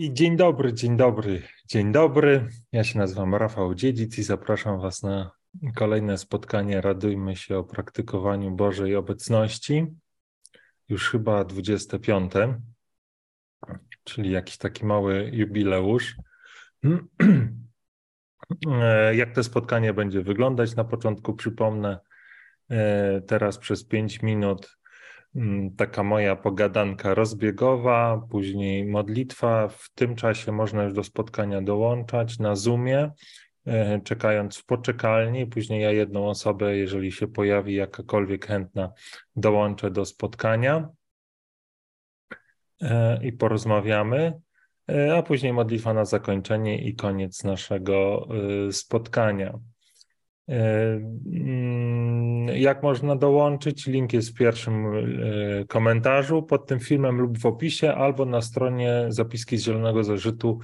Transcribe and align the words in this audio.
I 0.00 0.12
dzień 0.12 0.36
dobry, 0.36 0.72
dzień 0.72 0.96
dobry, 0.96 1.42
dzień 1.68 1.92
dobry. 1.92 2.48
Ja 2.72 2.84
się 2.84 2.98
nazywam 2.98 3.34
Rafał 3.34 3.74
Dziedzic 3.74 4.18
i 4.18 4.22
zapraszam 4.22 4.80
Was 4.80 5.02
na 5.02 5.30
kolejne 5.74 6.18
spotkanie. 6.18 6.80
Radujmy 6.80 7.36
się 7.36 7.58
o 7.58 7.64
praktykowaniu 7.64 8.50
Bożej 8.50 8.96
obecności. 8.96 9.86
Już 10.88 11.10
chyba 11.10 11.44
25, 11.44 12.32
czyli 14.04 14.30
jakiś 14.30 14.56
taki 14.56 14.86
mały 14.86 15.30
jubileusz. 15.32 16.16
Jak 19.12 19.34
to 19.34 19.44
spotkanie 19.44 19.94
będzie 19.94 20.22
wyglądać? 20.22 20.76
Na 20.76 20.84
początku 20.84 21.34
przypomnę, 21.34 21.98
e, 22.70 23.20
teraz 23.20 23.58
przez 23.58 23.84
5 23.84 24.22
minut 24.22 24.79
taka 25.76 26.02
moja 26.02 26.36
pogadanka 26.36 27.14
rozbiegowa, 27.14 28.26
później 28.30 28.84
modlitwa. 28.84 29.68
W 29.68 29.90
tym 29.94 30.16
czasie 30.16 30.52
można 30.52 30.82
już 30.84 30.92
do 30.92 31.04
spotkania 31.04 31.62
dołączać 31.62 32.38
na 32.38 32.56
Zoomie, 32.56 33.10
e, 33.66 34.00
czekając 34.00 34.58
w 34.58 34.64
poczekalni. 34.64 35.46
Później 35.46 35.82
ja 35.82 35.92
jedną 35.92 36.28
osobę, 36.28 36.76
jeżeli 36.76 37.12
się 37.12 37.28
pojawi 37.28 37.74
jakakolwiek 37.74 38.46
chętna, 38.46 38.92
dołączę 39.36 39.90
do 39.90 40.04
spotkania 40.04 40.88
e, 42.80 43.26
i 43.26 43.32
porozmawiamy. 43.32 44.40
E, 44.88 45.16
a 45.16 45.22
później 45.22 45.52
modlitwa 45.52 45.94
na 45.94 46.04
zakończenie 46.04 46.82
i 46.82 46.94
koniec 46.94 47.44
naszego 47.44 48.28
spotkania. 48.70 49.58
Mm, 50.50 52.48
jak 52.48 52.82
można 52.82 53.16
dołączyć? 53.16 53.86
Link 53.86 54.12
jest 54.12 54.30
w 54.30 54.34
pierwszym 54.34 54.86
e, 54.86 55.64
komentarzu 55.68 56.42
pod 56.42 56.66
tym 56.66 56.80
filmem 56.80 57.20
lub 57.20 57.38
w 57.38 57.46
opisie, 57.46 57.94
albo 57.94 58.24
na 58.24 58.42
stronie 58.42 59.06
zapiski 59.08 59.56
z 59.56 59.64
Zielonego 59.64 60.04
Zeszytu. 60.04 60.58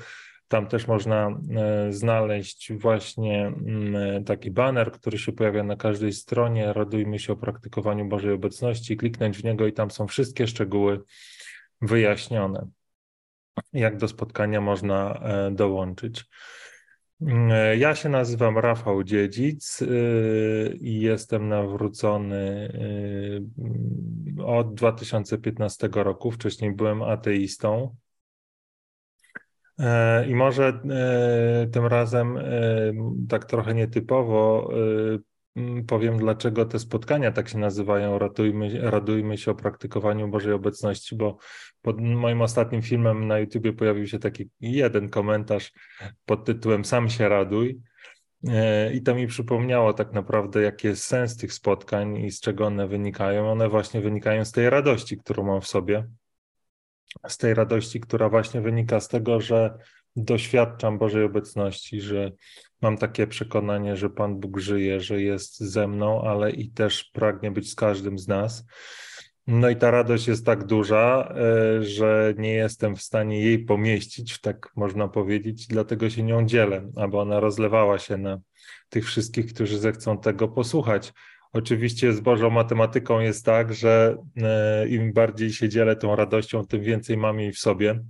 Tam 0.48 0.66
też 0.66 0.86
można 0.86 1.28
e, 1.56 1.92
znaleźć 1.92 2.72
właśnie 2.72 3.46
mm, 3.46 4.24
taki 4.24 4.50
banner, 4.50 4.92
który 4.92 5.18
się 5.18 5.32
pojawia 5.32 5.62
na 5.62 5.76
każdej 5.76 6.12
stronie. 6.12 6.72
Radujmy 6.72 7.18
się 7.18 7.32
o 7.32 7.36
praktykowaniu 7.36 8.08
Bożej 8.08 8.32
Obecności, 8.32 8.96
kliknąć 8.96 9.38
w 9.38 9.44
niego 9.44 9.66
i 9.66 9.72
tam 9.72 9.90
są 9.90 10.06
wszystkie 10.06 10.46
szczegóły 10.46 11.02
wyjaśnione. 11.80 12.68
Jak 13.72 13.96
do 13.96 14.08
spotkania 14.08 14.60
można 14.60 15.14
e, 15.14 15.50
dołączyć. 15.50 16.24
Mm, 17.20 17.78
ja 17.78 17.94
się 17.94 18.08
nazywam 18.08 18.58
Rafał 18.58 19.04
Dziedzic 19.04 19.82
y, 19.82 20.78
i 20.80 21.00
jestem 21.00 21.48
nawrócony 21.48 22.72
y, 24.38 24.42
od 24.44 24.74
2015 24.74 25.88
roku. 25.92 26.30
Wcześniej 26.30 26.72
byłem 26.72 27.02
ateistą. 27.02 27.96
E, 29.78 30.28
I 30.28 30.34
może 30.34 30.80
e, 30.90 31.66
tym 31.66 31.86
razem 31.86 32.38
e, 32.38 32.42
tak 33.28 33.44
trochę 33.44 33.74
nietypowo 33.74 34.70
powiem, 35.86 36.16
dlaczego 36.18 36.64
te 36.64 36.78
spotkania 36.78 37.32
tak 37.32 37.48
się 37.48 37.58
nazywają. 37.58 38.18
Ratujmy, 38.18 38.90
radujmy 38.90 39.38
się 39.38 39.50
o 39.50 39.54
praktykowaniu 39.54 40.28
Bożej 40.28 40.52
obecności, 40.52 41.16
bo 41.16 41.36
pod 41.82 42.00
moim 42.00 42.42
ostatnim 42.42 42.82
filmem 42.82 43.26
na 43.26 43.38
YouTubie 43.38 43.72
pojawił 43.72 44.06
się 44.06 44.18
taki 44.18 44.50
jeden 44.60 45.08
komentarz 45.08 45.72
pod 46.24 46.44
tytułem 46.44 46.84
Sam 46.84 47.08
się 47.08 47.28
raduj. 47.28 47.80
E, 48.48 48.92
I 48.94 49.02
to 49.02 49.14
mi 49.14 49.26
przypomniało 49.26 49.92
tak 49.92 50.12
naprawdę, 50.12 50.62
jaki 50.62 50.86
jest 50.86 51.04
sens 51.04 51.36
tych 51.36 51.52
spotkań 51.52 52.16
i 52.16 52.30
z 52.30 52.40
czego 52.40 52.66
one 52.66 52.88
wynikają. 52.88 53.50
One 53.50 53.68
właśnie 53.68 54.00
wynikają 54.00 54.44
z 54.44 54.52
tej 54.52 54.70
radości, 54.70 55.16
którą 55.16 55.44
mam 55.44 55.60
w 55.60 55.66
sobie. 55.66 56.06
Z 57.28 57.36
tej 57.38 57.54
radości, 57.54 58.00
która 58.00 58.28
właśnie 58.28 58.60
wynika 58.60 59.00
z 59.00 59.08
tego, 59.08 59.40
że 59.40 59.78
doświadczam 60.16 60.98
Bożej 60.98 61.24
obecności, 61.24 62.00
że 62.00 62.32
mam 62.82 62.98
takie 62.98 63.26
przekonanie, 63.26 63.96
że 63.96 64.10
Pan 64.10 64.40
Bóg 64.40 64.58
żyje, 64.58 65.00
że 65.00 65.22
jest 65.22 65.60
ze 65.60 65.88
mną, 65.88 66.22
ale 66.22 66.50
i 66.50 66.70
też 66.70 67.04
pragnie 67.04 67.50
być 67.50 67.70
z 67.70 67.74
każdym 67.74 68.18
z 68.18 68.28
nas. 68.28 68.64
No 69.46 69.70
i 69.70 69.76
ta 69.76 69.90
radość 69.90 70.28
jest 70.28 70.46
tak 70.46 70.66
duża, 70.66 71.34
e, 71.36 71.82
że 71.82 72.34
nie 72.38 72.52
jestem 72.52 72.96
w 72.96 73.02
stanie 73.02 73.40
jej 73.40 73.58
pomieścić, 73.58 74.40
tak 74.40 74.72
można 74.76 75.08
powiedzieć, 75.08 75.66
dlatego 75.66 76.10
się 76.10 76.22
nią 76.22 76.46
dzielę, 76.46 76.90
aby 76.96 77.18
ona 77.18 77.40
rozlewała 77.40 77.98
się 77.98 78.16
na 78.16 78.38
tych 78.88 79.06
wszystkich, 79.06 79.54
którzy 79.54 79.78
zechcą 79.78 80.18
tego 80.18 80.48
posłuchać. 80.48 81.12
Oczywiście 81.52 82.12
z 82.12 82.20
Bożą 82.20 82.50
matematyką 82.50 83.20
jest 83.20 83.44
tak, 83.44 83.74
że 83.74 84.16
e, 84.36 84.88
im 84.88 85.12
bardziej 85.12 85.52
się 85.52 85.68
dzielę 85.68 85.96
tą 85.96 86.16
radością, 86.16 86.66
tym 86.66 86.82
więcej 86.82 87.16
mam 87.16 87.40
jej 87.40 87.52
w 87.52 87.58
sobie. 87.58 88.00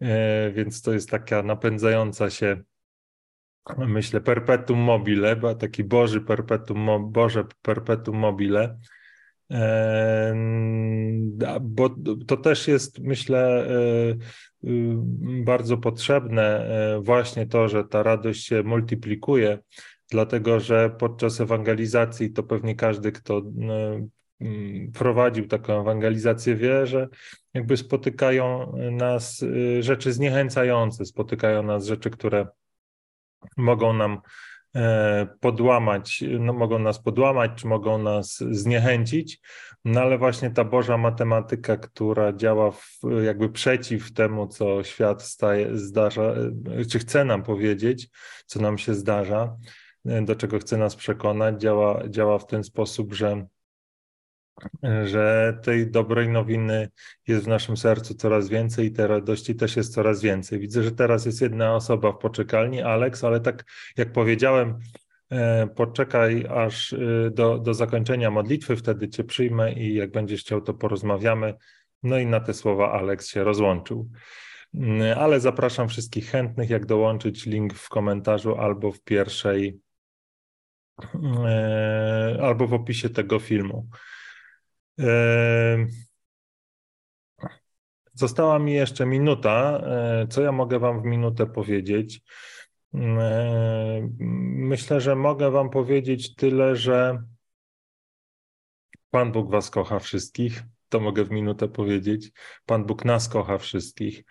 E, 0.00 0.50
więc 0.50 0.82
to 0.82 0.92
jest 0.92 1.10
taka 1.10 1.42
napędzająca 1.42 2.30
się, 2.30 2.62
myślę, 3.78 4.20
perpetuum 4.20 4.78
mobile, 4.78 5.36
taki 5.58 5.84
Boży 5.84 6.20
perpetuum, 6.20 7.12
Boże 7.12 7.44
perpetuum 7.62 8.16
mobile, 8.16 8.78
e, 9.50 10.34
bo 11.60 11.94
to 12.26 12.36
też 12.36 12.68
jest, 12.68 12.98
myślę, 12.98 13.68
e, 13.68 14.16
bardzo 15.44 15.78
potrzebne 15.78 16.68
właśnie 17.02 17.46
to, 17.46 17.68
że 17.68 17.84
ta 17.84 18.02
radość 18.02 18.46
się 18.46 18.62
multiplikuje, 18.62 19.58
dlatego 20.10 20.60
że 20.60 20.90
podczas 20.98 21.40
ewangelizacji 21.40 22.32
to 22.32 22.42
pewnie 22.42 22.74
każdy, 22.74 23.12
kto 23.12 23.42
prowadził 24.94 25.46
taką 25.48 25.80
ewangelizację, 25.80 26.56
wie, 26.56 26.86
że 26.86 27.08
jakby 27.54 27.76
spotykają 27.76 28.72
nas 28.90 29.42
y, 29.42 29.82
rzeczy 29.82 30.12
zniechęcające, 30.12 31.04
spotykają 31.04 31.62
nas 31.62 31.86
rzeczy, 31.86 32.10
które 32.10 32.46
mogą 33.56 33.92
nam 33.92 34.20
e, 34.76 35.26
podłamać, 35.40 36.24
no 36.38 36.52
mogą 36.52 36.78
nas 36.78 37.02
podłamać, 37.02 37.50
czy 37.56 37.66
mogą 37.66 37.98
nas 37.98 38.36
zniechęcić, 38.50 39.40
no 39.84 40.00
ale 40.00 40.18
właśnie 40.18 40.50
ta 40.50 40.64
Boża 40.64 40.96
matematyka, 40.96 41.76
która 41.76 42.32
działa 42.32 42.70
w, 42.70 43.00
jakby 43.24 43.48
przeciw 43.48 44.12
temu, 44.12 44.46
co 44.46 44.84
świat 44.84 45.22
staje, 45.22 45.78
zdarza, 45.78 46.34
czy 46.90 46.98
chce 46.98 47.24
nam 47.24 47.42
powiedzieć, 47.42 48.08
co 48.46 48.60
nam 48.60 48.78
się 48.78 48.94
zdarza, 48.94 49.56
do 50.04 50.36
czego 50.36 50.58
chce 50.58 50.76
nas 50.76 50.96
przekonać, 50.96 51.60
działa, 51.60 52.08
działa 52.08 52.38
w 52.38 52.46
ten 52.46 52.64
sposób, 52.64 53.14
że 53.14 53.46
że 55.04 55.58
tej 55.62 55.90
dobrej 55.90 56.28
nowiny 56.28 56.88
jest 57.26 57.44
w 57.44 57.48
naszym 57.48 57.76
sercu 57.76 58.14
coraz 58.14 58.48
więcej 58.48 58.86
i 58.86 58.92
tej 58.92 59.06
radości 59.06 59.54
też 59.54 59.76
jest 59.76 59.94
coraz 59.94 60.20
więcej. 60.20 60.58
Widzę, 60.58 60.82
że 60.82 60.92
teraz 60.92 61.26
jest 61.26 61.40
jedna 61.40 61.74
osoba 61.74 62.12
w 62.12 62.18
poczekalni, 62.18 62.82
Alex, 62.82 63.24
ale 63.24 63.40
tak 63.40 63.64
jak 63.96 64.12
powiedziałem, 64.12 64.78
e, 65.30 65.66
poczekaj 65.66 66.46
aż 66.50 66.92
e, 66.92 67.30
do, 67.30 67.58
do 67.58 67.74
zakończenia 67.74 68.30
modlitwy, 68.30 68.76
wtedy 68.76 69.08
Cię 69.08 69.24
przyjmę 69.24 69.72
i 69.72 69.94
jak 69.94 70.10
będziesz 70.10 70.40
chciał, 70.40 70.60
to 70.60 70.74
porozmawiamy. 70.74 71.54
No 72.02 72.18
i 72.18 72.26
na 72.26 72.40
te 72.40 72.54
słowa 72.54 72.92
Alex 72.92 73.28
się 73.28 73.44
rozłączył. 73.44 74.10
Mm, 74.74 75.18
ale 75.18 75.40
zapraszam 75.40 75.88
wszystkich 75.88 76.30
chętnych, 76.30 76.70
jak 76.70 76.86
dołączyć 76.86 77.46
link 77.46 77.74
w 77.74 77.88
komentarzu 77.88 78.56
albo 78.56 78.92
w 78.92 79.00
pierwszej, 79.02 79.80
e, 81.44 82.38
albo 82.42 82.66
w 82.66 82.74
opisie 82.74 83.10
tego 83.10 83.38
filmu. 83.38 83.88
Została 88.14 88.58
mi 88.58 88.72
jeszcze 88.72 89.06
minuta. 89.06 89.80
E, 89.84 90.26
co 90.30 90.42
ja 90.42 90.52
mogę 90.52 90.78
Wam 90.78 91.02
w 91.02 91.04
minutę 91.04 91.46
powiedzieć? 91.46 92.20
Myślę, 94.52 95.00
że 95.00 95.16
mogę 95.16 95.50
Wam 95.50 95.70
powiedzieć 95.70 96.34
tyle, 96.34 96.76
że 96.76 97.22
Pan 99.10 99.32
Bóg 99.32 99.50
Was 99.50 99.70
kocha 99.70 99.98
wszystkich. 99.98 100.62
To 100.88 101.00
mogę 101.00 101.24
w 101.24 101.30
minutę 101.30 101.68
powiedzieć. 101.68 102.32
Pan 102.66 102.84
Bóg 102.84 103.04
nas 103.04 103.28
kocha 103.28 103.58
wszystkich. 103.58 104.24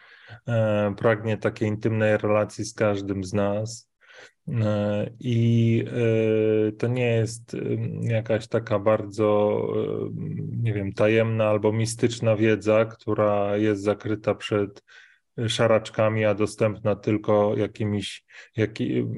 E, 0.48 0.94
pragnie 0.98 1.38
takiej 1.38 1.68
intymnej 1.68 2.18
relacji 2.18 2.66
z 2.66 2.74
każdym 2.74 3.24
z 3.24 3.34
nas. 3.34 3.89
E, 4.64 5.10
I 5.20 5.86
e, 5.88 6.72
to 6.72 6.88
nie 6.88 7.16
jest 7.16 7.58
jakaś 8.02 8.48
taka 8.48 8.80
bardzo, 8.80 9.62
nie 10.52 10.74
wiem, 10.74 10.94
tajemna 10.94 11.46
albo 11.46 11.74
mistyczna 11.74 12.36
wiedza, 12.36 12.86
która 12.86 13.58
jest 13.58 13.84
zakryta 13.84 14.36
przed 14.36 14.84
szaraczkami, 15.48 16.26
a 16.26 16.34
dostępna 16.34 16.96
tylko 16.96 17.58
jakimiś, 17.58 18.26
jak, 18.56 18.72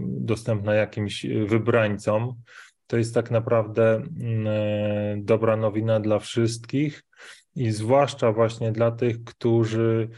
dostępna 0.07 0.73
jakimś 0.73 1.25
wybrańcom. 1.45 2.35
To 2.87 2.97
jest 2.97 3.13
tak 3.13 3.31
naprawdę 3.31 4.01
dobra 5.17 5.57
nowina 5.57 5.99
dla 5.99 6.19
wszystkich 6.19 7.03
i 7.55 7.71
zwłaszcza 7.71 8.31
właśnie 8.31 8.71
dla 8.71 8.91
tych, 8.91 9.23
którzy 9.23 10.09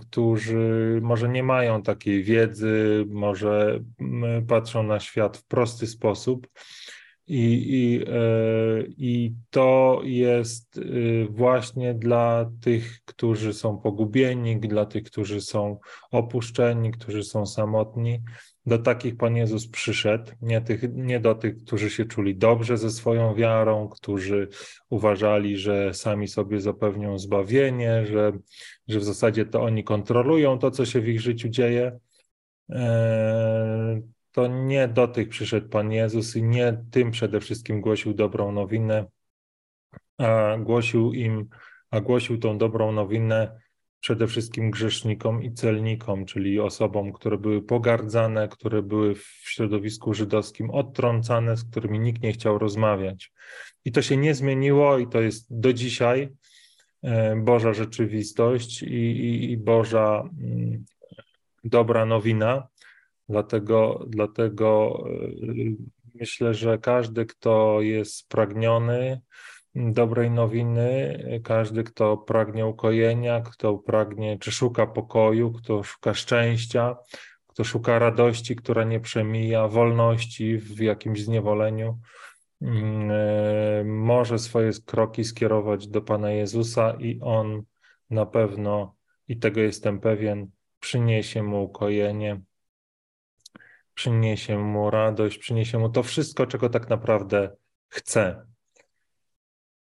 którzy 0.00 0.98
może 1.02 1.28
nie 1.28 1.42
mają 1.42 1.82
takiej 1.82 2.22
wiedzy, 2.22 3.04
może 3.08 3.80
mm, 4.00 4.46
patrzą 4.46 4.82
na 4.82 5.00
świat 5.00 5.36
w 5.36 5.46
prosty 5.46 5.86
sposób. 5.86 6.48
I, 7.26 7.66
i, 7.68 8.04
e, 8.08 8.84
I 8.86 9.34
to 9.50 10.00
jest 10.04 10.76
y, 10.76 11.26
właśnie 11.30 11.94
dla 11.94 12.50
tych, 12.60 13.00
którzy 13.04 13.52
są 13.52 13.78
pogubieni, 13.78 14.60
dla 14.60 14.86
tych, 14.86 15.02
którzy 15.02 15.40
są 15.40 15.78
opuszczeni, 16.10 16.92
którzy 16.92 17.22
są 17.22 17.46
samotni. 17.46 18.22
Do 18.66 18.78
takich 18.78 19.16
Pan 19.16 19.36
Jezus 19.36 19.68
przyszedł, 19.68 20.32
nie, 20.42 20.60
tych, 20.60 20.82
nie 20.94 21.20
do 21.20 21.34
tych, 21.34 21.56
którzy 21.56 21.90
się 21.90 22.04
czuli 22.04 22.36
dobrze 22.36 22.76
ze 22.76 22.90
swoją 22.90 23.34
wiarą, 23.34 23.88
którzy 23.88 24.48
uważali, 24.90 25.58
że 25.58 25.94
sami 25.94 26.28
sobie 26.28 26.60
zapewnią 26.60 27.18
zbawienie, 27.18 28.06
że, 28.06 28.32
że 28.88 28.98
w 28.98 29.04
zasadzie 29.04 29.46
to 29.46 29.62
oni 29.62 29.84
kontrolują 29.84 30.58
to, 30.58 30.70
co 30.70 30.84
się 30.84 31.00
w 31.00 31.08
ich 31.08 31.20
życiu 31.20 31.48
dzieje. 31.48 31.98
E, 32.70 34.00
to 34.32 34.46
nie 34.46 34.88
do 34.88 35.08
tych 35.08 35.28
przyszedł 35.28 35.68
Pan 35.68 35.92
Jezus 35.92 36.36
i 36.36 36.42
nie 36.42 36.84
tym 36.90 37.10
przede 37.10 37.40
wszystkim 37.40 37.80
głosił 37.80 38.14
dobrą 38.14 38.52
nowinę, 38.52 39.06
a 40.18 40.56
głosił 40.58 41.12
im, 41.12 41.48
a 41.90 42.00
głosił 42.00 42.38
tą 42.38 42.58
dobrą 42.58 42.92
nowinę 42.92 43.63
przede 44.04 44.26
wszystkim 44.26 44.70
grzesznikom 44.70 45.42
i 45.42 45.52
celnikom, 45.52 46.24
czyli 46.24 46.60
osobom, 46.60 47.12
które 47.12 47.38
były 47.38 47.62
pogardzane, 47.62 48.48
które 48.48 48.82
były 48.82 49.14
w 49.14 49.42
środowisku 49.44 50.14
żydowskim 50.14 50.70
odtrącane, 50.70 51.56
z 51.56 51.64
którymi 51.64 52.00
nikt 52.00 52.22
nie 52.22 52.32
chciał 52.32 52.58
rozmawiać. 52.58 53.32
I 53.84 53.92
to 53.92 54.02
się 54.02 54.16
nie 54.16 54.34
zmieniło 54.34 54.98
i 54.98 55.08
to 55.08 55.20
jest 55.20 55.60
do 55.60 55.72
dzisiaj 55.72 56.28
e, 57.02 57.36
Boża 57.36 57.72
rzeczywistość 57.72 58.82
i, 58.82 58.86
i, 58.86 59.52
i 59.52 59.56
Boża 59.56 60.28
mm, 60.40 60.84
dobra 61.64 62.06
nowina. 62.06 62.68
Dlatego, 63.28 64.04
dlatego 64.08 64.98
y, 65.42 65.76
myślę, 66.14 66.54
że 66.54 66.78
każdy, 66.78 67.26
kto 67.26 67.80
jest 67.80 68.14
spragniony 68.14 69.20
dobrej 69.74 70.30
nowiny, 70.30 71.18
każdy, 71.44 71.84
kto 71.84 72.16
pragnie 72.16 72.66
ukojenia, 72.66 73.40
kto 73.40 73.78
pragnie, 73.78 74.38
czy 74.38 74.52
szuka 74.52 74.86
pokoju, 74.86 75.52
kto 75.52 75.82
szuka 75.82 76.14
szczęścia, 76.14 76.96
kto 77.46 77.64
szuka 77.64 77.98
radości, 77.98 78.56
która 78.56 78.84
nie 78.84 79.00
przemija, 79.00 79.68
wolności 79.68 80.58
w 80.58 80.78
jakimś 80.78 81.24
zniewoleniu, 81.24 81.98
mm, 82.62 83.10
y, 83.10 83.84
może 83.84 84.38
swoje 84.38 84.70
kroki 84.86 85.24
skierować 85.24 85.88
do 85.88 86.02
Pana 86.02 86.30
Jezusa 86.30 86.96
i 86.98 87.20
On 87.20 87.62
na 88.10 88.26
pewno, 88.26 88.94
i 89.28 89.38
tego 89.38 89.60
jestem 89.60 90.00
pewien, 90.00 90.50
przyniesie 90.80 91.42
mu 91.42 91.64
ukojenie 91.64 92.40
przyniesie 93.94 94.58
mu 94.58 94.90
radość, 94.90 95.38
przyniesie 95.38 95.78
mu 95.78 95.88
to 95.88 96.02
wszystko, 96.02 96.46
czego 96.46 96.68
tak 96.68 96.88
naprawdę 96.88 97.50
chce. 97.88 98.46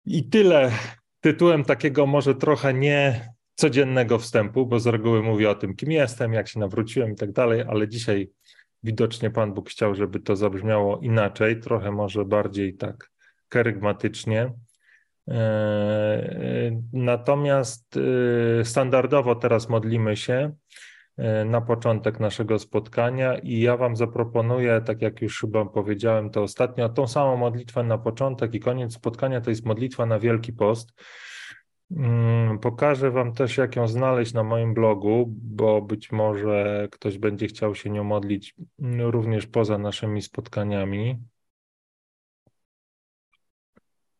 I 0.06 0.28
tyle 0.28 0.72
tytułem 1.20 1.64
takiego 1.64 2.06
może 2.06 2.34
trochę 2.34 2.74
nie 2.74 3.28
codziennego 3.54 4.18
wstępu, 4.18 4.66
bo 4.66 4.80
z 4.80 4.86
reguły 4.86 5.22
mówię 5.22 5.50
o 5.50 5.54
tym, 5.54 5.76
kim 5.76 5.92
jestem, 5.92 6.32
jak 6.32 6.48
się 6.48 6.60
nawróciłem 6.60 7.12
i 7.12 7.16
tak 7.16 7.32
dalej, 7.32 7.64
ale 7.68 7.88
dzisiaj 7.88 8.30
widocznie 8.82 9.30
Pan 9.30 9.54
Bóg 9.54 9.70
chciał, 9.70 9.94
żeby 9.94 10.20
to 10.20 10.36
zabrzmiało 10.36 10.98
inaczej, 10.98 11.60
trochę 11.60 11.92
może 11.92 12.24
bardziej 12.24 12.76
tak 12.76 13.10
kerygmatycznie. 13.48 14.52
E, 15.28 16.82
natomiast 16.92 17.96
e, 18.60 18.64
standardowo 18.64 19.34
teraz 19.34 19.68
modlimy 19.68 20.16
się 20.16 20.52
E, 20.52 20.95
na 21.44 21.60
początek 21.60 22.20
naszego 22.20 22.58
spotkania 22.58 23.38
i 23.38 23.60
ja 23.60 23.76
Wam 23.76 23.96
zaproponuję, 23.96 24.80
tak 24.86 25.02
jak 25.02 25.22
już 25.22 25.40
chyba 25.40 25.66
powiedziałem 25.66 26.30
to 26.30 26.42
ostatnio, 26.42 26.88
tą 26.88 27.06
samą 27.06 27.36
modlitwę 27.36 27.82
na 27.82 27.98
początek 27.98 28.54
i 28.54 28.60
koniec 28.60 28.94
spotkania 28.94 29.40
to 29.40 29.50
jest 29.50 29.64
modlitwa 29.66 30.06
na 30.06 30.18
Wielki 30.18 30.52
Post. 30.52 30.92
Mm, 31.90 32.58
pokażę 32.58 33.10
Wam 33.10 33.32
też, 33.32 33.56
jak 33.56 33.76
ją 33.76 33.88
znaleźć 33.88 34.32
na 34.34 34.42
moim 34.42 34.74
blogu, 34.74 35.24
bo 35.28 35.82
być 35.82 36.12
może 36.12 36.88
ktoś 36.92 37.18
będzie 37.18 37.46
chciał 37.46 37.74
się 37.74 37.90
nią 37.90 38.04
modlić 38.04 38.54
mm, 38.78 39.00
również 39.10 39.46
poza 39.46 39.78
naszymi 39.78 40.22
spotkaniami. 40.22 41.18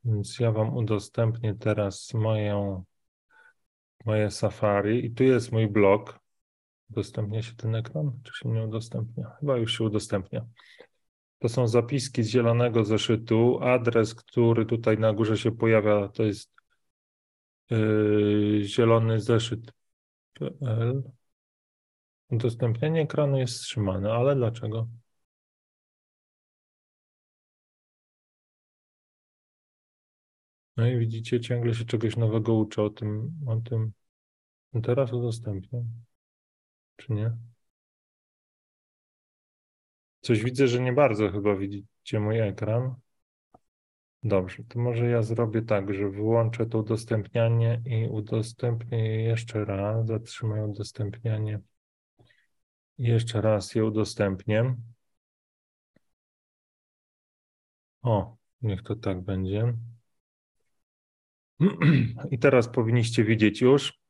Więc 0.04 0.38
ja 0.38 0.52
Wam 0.52 0.76
udostępnię 0.76 1.54
teraz 1.54 2.14
moją, 2.14 2.84
moje 4.04 4.30
Safari 4.30 5.06
i 5.06 5.10
tu 5.10 5.24
jest 5.24 5.52
mój 5.52 5.68
blog. 5.68 6.25
Udostępnia 6.90 7.42
się 7.42 7.54
ten 7.54 7.74
ekran, 7.74 8.20
czy 8.22 8.32
się 8.38 8.48
nie 8.48 8.64
udostępnia? 8.64 9.36
Chyba 9.40 9.56
już 9.56 9.78
się 9.78 9.84
udostępnia. 9.84 10.46
To 11.38 11.48
są 11.48 11.68
zapiski 11.68 12.22
z 12.22 12.28
zielonego 12.28 12.84
zeszytu. 12.84 13.58
Adres, 13.62 14.14
który 14.14 14.66
tutaj 14.66 14.98
na 14.98 15.12
górze 15.12 15.38
się 15.38 15.52
pojawia, 15.52 16.08
to 16.08 16.22
jest 16.22 16.52
yy, 17.70 18.60
zielony 18.64 19.20
zeszyt.pl. 19.20 21.02
Udostępnienie 22.30 23.02
ekranu 23.02 23.38
jest 23.38 23.54
wstrzymane, 23.54 24.12
ale 24.12 24.36
dlaczego? 24.36 24.88
No 30.76 30.86
i 30.86 30.98
widzicie, 30.98 31.40
ciągle 31.40 31.74
się 31.74 31.84
czegoś 31.84 32.16
nowego 32.16 32.54
uczę 32.54 32.82
o 32.82 32.90
tym. 32.90 33.32
O 33.46 33.56
tym. 33.56 33.92
Teraz 34.82 35.12
udostępniam 35.12 36.05
czy 36.96 37.12
nie? 37.12 37.32
Coś 40.20 40.42
widzę, 40.44 40.68
że 40.68 40.80
nie 40.80 40.92
bardzo 40.92 41.32
chyba 41.32 41.56
widzicie 41.56 42.20
mój 42.20 42.40
ekran. 42.40 42.94
Dobrze, 44.22 44.64
to 44.64 44.78
może 44.78 45.06
ja 45.06 45.22
zrobię 45.22 45.62
tak, 45.62 45.94
że 45.94 46.10
wyłączę 46.10 46.66
to 46.66 46.78
udostępnianie 46.78 47.82
i 47.86 48.08
udostępnię 48.08 48.98
je 48.98 49.22
jeszcze 49.22 49.64
raz. 49.64 50.06
Zatrzymaj 50.06 50.60
udostępnianie. 50.60 51.60
I 52.98 53.04
jeszcze 53.04 53.40
raz 53.40 53.74
je 53.74 53.84
udostępnię. 53.84 54.74
O, 58.02 58.36
niech 58.62 58.82
to 58.82 58.96
tak 58.96 59.20
będzie. 59.20 59.74
I 62.30 62.38
teraz 62.38 62.68
powinniście 62.68 63.24
widzieć 63.24 63.60
już 63.60 64.00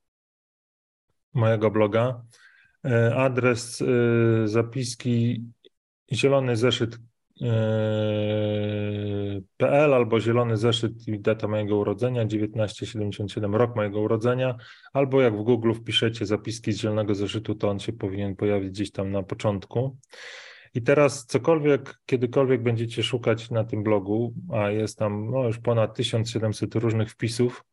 mojego 1.34 1.70
bloga. 1.70 2.22
E, 2.86 3.14
adres 3.14 3.82
e, 3.82 3.84
zapiski 4.48 5.44
zielony 6.12 6.56
zeszyt 6.56 6.98
e, 7.42 7.48
PL 9.56 9.94
albo 9.94 10.20
zielony 10.20 10.56
zeszyt 10.56 11.08
i 11.08 11.20
data 11.20 11.48
mojego 11.48 11.76
urodzenia 11.76 12.26
1977 12.26 13.54
rok 13.54 13.76
mojego 13.76 14.00
urodzenia 14.00 14.56
albo 14.92 15.20
jak 15.20 15.36
w 15.36 15.42
Google 15.42 15.72
wpiszecie 15.72 16.26
zapiski 16.26 16.72
z 16.72 16.80
zielonego 16.80 17.14
zeszytu 17.14 17.54
to 17.54 17.70
on 17.70 17.78
się 17.78 17.92
powinien 17.92 18.36
pojawić 18.36 18.70
gdzieś 18.70 18.90
tam 18.90 19.10
na 19.10 19.22
początku. 19.22 19.96
I 20.74 20.82
teraz 20.82 21.26
cokolwiek, 21.26 22.00
kiedykolwiek 22.06 22.62
będziecie 22.62 23.02
szukać 23.02 23.50
na 23.50 23.64
tym 23.64 23.82
blogu, 23.82 24.34
a 24.52 24.70
jest 24.70 24.98
tam 24.98 25.30
no, 25.30 25.46
już 25.46 25.58
ponad 25.58 25.96
1700 25.96 26.74
różnych 26.74 27.10
wpisów, 27.10 27.64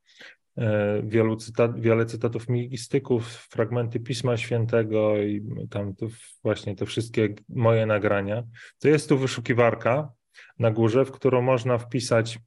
wielu 1.04 1.36
cytat, 1.36 1.80
wiele 1.80 2.06
cytatów 2.06 2.50
mistyków, 2.50 3.28
fragmenty 3.28 4.00
Pisma 4.00 4.38
Świętego 4.38 5.18
i 5.18 5.68
tam 5.70 5.96
to 5.96 6.08
właśnie 6.44 6.76
te 6.76 6.86
wszystkie 6.86 7.36
moje 7.50 7.86
nagrania. 7.86 8.44
To 8.80 8.88
jest 8.88 9.10
tu 9.10 9.18
wyszukiwarka 9.18 10.12
na 10.60 10.72
górze, 10.72 11.06
w 11.06 11.12
którą 11.12 11.42
można 11.42 11.78
wpisać 11.78 12.40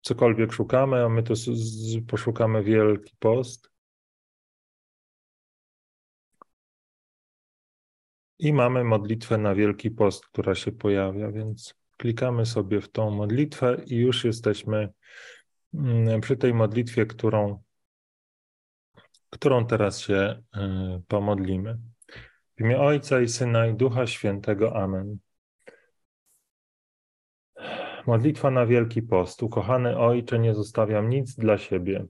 cokolwiek 0.00 0.52
szukamy, 0.52 1.04
a 1.04 1.08
my 1.08 1.22
tu 1.22 1.34
poszukamy 2.08 2.62
Wielki 2.62 3.14
Post. 3.18 3.70
I 8.38 8.52
mamy 8.52 8.84
modlitwę 8.84 9.38
na 9.38 9.54
Wielki 9.54 9.90
Post, 9.90 10.26
która 10.26 10.54
się 10.54 10.72
pojawia, 10.72 11.30
więc 11.30 11.74
klikamy 11.96 12.46
sobie 12.46 12.80
w 12.80 12.88
tą 12.88 13.10
modlitwę 13.10 13.82
i 13.86 13.96
już 13.96 14.24
jesteśmy 14.24 14.88
przy 16.20 16.36
tej 16.36 16.54
modlitwie, 16.54 17.06
którą, 17.06 17.62
którą 19.30 19.66
teraz 19.66 20.00
się 20.00 20.42
y, 20.56 20.60
pomodlimy. 21.08 21.78
W 22.56 22.60
imię 22.60 22.80
Ojca 22.80 23.20
i 23.20 23.28
Syna 23.28 23.66
i 23.66 23.74
Ducha 23.74 24.06
Świętego. 24.06 24.76
Amen. 24.76 25.18
Modlitwa 28.06 28.50
na 28.50 28.66
Wielki 28.66 29.02
Post. 29.02 29.42
Ukochany 29.42 29.98
Ojcze, 29.98 30.38
nie 30.38 30.54
zostawiam 30.54 31.08
nic 31.08 31.36
dla 31.36 31.58
siebie. 31.58 32.06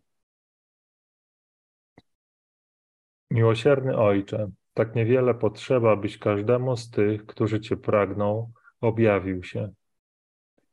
Miłosierny 3.30 3.96
Ojcze, 3.96 4.50
tak 4.74 4.94
niewiele 4.94 5.34
potrzeba, 5.34 5.96
byś 5.96 6.18
każdemu 6.18 6.76
z 6.76 6.90
tych, 6.90 7.26
którzy 7.26 7.60
Cię 7.60 7.76
pragną, 7.76 8.52
objawił 8.80 9.42
się. 9.42 9.72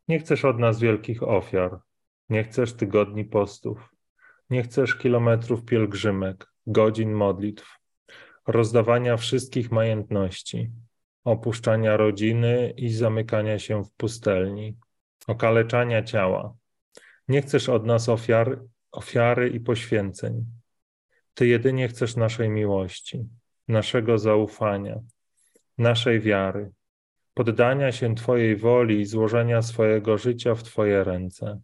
Nie 0.08 0.20
chcesz 0.20 0.46
od 0.46 0.60
nas 0.60 0.80
wielkich 0.80 1.24
ofiar, 1.24 1.80
nie 2.30 2.44
chcesz 2.44 2.74
tygodni 2.74 3.26
postów, 3.26 3.96
nie 4.50 4.64
chcesz 4.64 4.96
kilometrów 4.96 5.66
pielgrzymek, 5.66 6.48
godzin 6.68 7.12
modlitw, 7.12 7.80
rozdawania 8.48 9.18
wszystkich 9.18 9.72
majątności, 9.72 10.72
opuszczania 11.24 11.98
rodziny 11.98 12.74
i 12.78 12.90
zamykania 12.90 13.60
się 13.60 13.84
w 13.84 13.94
pustelni. 13.94 14.78
okaleczania 15.28 16.04
ciała. 16.04 16.54
Nie 17.28 17.42
chcesz 17.42 17.70
od 17.70 17.86
nas 17.86 18.10
ofiar, 18.10 18.60
ofiary 18.92 19.50
i 19.50 19.60
poświęceń. 19.60 20.46
Ty 21.34 21.48
jedynie 21.48 21.88
chcesz 21.88 22.16
naszej 22.16 22.50
miłości, 22.50 23.28
naszego 23.68 24.18
zaufania, 24.18 25.00
naszej 25.78 26.20
wiary, 26.20 26.72
poddania 27.34 27.92
się 27.92 28.16
Twojej 28.16 28.56
woli 28.56 29.00
i 29.00 29.06
złożenia 29.06 29.62
swojego 29.62 30.18
życia 30.18 30.56
w 30.56 30.64
Twoje 30.64 31.04
ręce. 31.04 31.62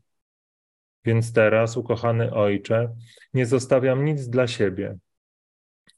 Więc 1.06 1.34
teraz, 1.34 1.78
ukochany 1.78 2.34
Ojcze, 2.34 2.96
nie 3.34 3.46
zostawiam 3.46 4.06
nic 4.06 4.30
dla 4.30 4.48
siebie. 4.48 4.98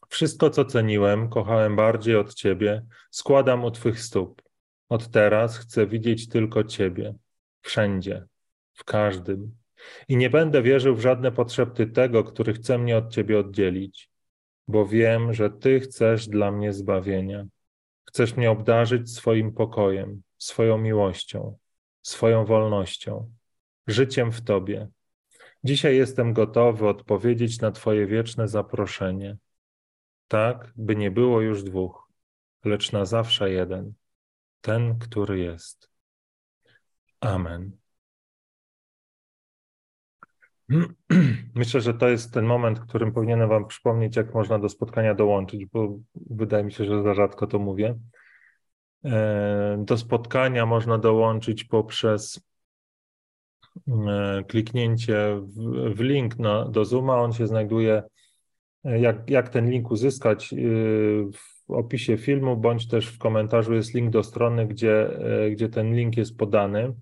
Wszystko, 0.10 0.50
co 0.50 0.66
ceniłem, 0.66 1.30
kochałem 1.30 1.76
bardziej 1.76 2.16
od 2.16 2.34
Ciebie, 2.34 2.86
składam 3.12 3.64
u 3.64 3.72
Twych 3.72 4.00
stóp. 4.00 4.42
Od 4.90 5.12
teraz 5.12 5.58
chcę 5.58 5.88
widzieć 5.88 6.30
tylko 6.30 6.64
Ciebie, 6.64 7.16
wszędzie, 7.62 8.26
w 8.74 8.84
każdym. 8.84 9.58
I 10.08 10.18
nie 10.18 10.30
będę 10.30 10.62
wierzył 10.62 10.96
w 10.96 11.02
żadne 11.02 11.32
potrzeby 11.32 11.88
tego, 11.88 12.24
który 12.24 12.54
chce 12.54 12.78
mnie 12.78 12.98
od 12.98 13.14
Ciebie 13.14 13.40
oddzielić, 13.40 14.10
bo 14.68 14.86
wiem, 14.86 15.34
że 15.34 15.50
Ty 15.50 15.80
chcesz 15.80 16.28
dla 16.28 16.52
mnie 16.52 16.74
zbawienia. 16.74 17.46
Chcesz 18.06 18.36
mnie 18.36 18.52
obdarzyć 18.52 19.14
swoim 19.14 19.54
pokojem, 19.54 20.22
swoją 20.38 20.78
miłością, 20.78 21.58
swoją 22.02 22.46
wolnością, 22.46 23.32
życiem 23.88 24.32
w 24.32 24.42
Tobie. 24.42 24.88
Dzisiaj 25.66 25.98
jestem 25.98 26.34
gotowy 26.34 26.88
odpowiedzieć 26.88 27.62
na 27.62 27.72
Twoje 27.72 28.08
wieczne 28.08 28.48
zaproszenie. 28.48 29.38
Tak, 30.28 30.74
by 30.76 30.96
nie 30.96 31.12
było 31.12 31.42
już 31.42 31.64
dwóch, 31.64 32.10
lecz 32.66 32.92
na 32.92 33.06
zawsze 33.06 33.52
jeden, 33.52 33.94
ten, 34.62 35.00
który 35.00 35.40
jest. 35.40 35.90
Amen. 37.20 37.72
Myślę, 41.56 41.82
że 41.82 41.94
to 41.94 42.08
jest 42.10 42.34
ten 42.34 42.46
moment, 42.46 42.80
którym 42.80 43.12
powinienem 43.12 43.50
Wam 43.50 43.68
przypomnieć, 43.68 44.16
jak 44.16 44.34
można 44.34 44.60
do 44.60 44.70
spotkania 44.70 45.16
dołączyć, 45.16 45.66
bo 45.66 45.98
wydaje 46.16 46.64
mi 46.64 46.72
się, 46.72 46.86
że 46.86 47.04
za 47.04 47.14
rzadko 47.14 47.48
to 47.48 47.60
mówię. 47.60 48.00
E, 49.06 49.84
do 49.86 49.98
spotkania 49.98 50.66
można 50.66 50.98
dołączyć 50.98 51.64
poprzez 51.64 52.42
kliknięcie 54.48 55.42
w, 55.96 56.00
link 56.00 56.40
na, 56.40 56.66
do 56.66 56.86
Zooma. 56.86 57.22
On 57.22 57.34
się 57.34 57.48
znajduje, 57.48 58.04
e, 58.86 59.00
jak, 59.00 59.30
jak 59.30 59.50
ten 59.50 59.70
link 59.70 59.92
uzyskać 59.92 60.56
w 61.34 61.72
opisie 61.72 62.18
filmu, 62.18 62.58
bądź 62.58 62.88
też 62.88 63.08
w 63.08 63.18
komentarzu 63.18 63.74
jest 63.74 63.94
link 63.94 64.10
do 64.10 64.24
strony, 64.24 64.68
gdzie, 64.68 65.20
gdzie 65.52 65.70
ten 65.70 65.96
link 65.96 66.18
jest 66.18 66.38
podany. 66.38 66.94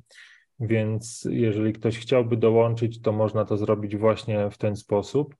Więc 0.59 1.27
jeżeli 1.31 1.73
ktoś 1.73 1.99
chciałby 1.99 2.37
dołączyć, 2.37 3.01
to 3.01 3.11
można 3.11 3.45
to 3.45 3.57
zrobić 3.57 3.97
właśnie 3.97 4.49
w 4.49 4.57
ten 4.57 4.75
sposób. 4.75 5.35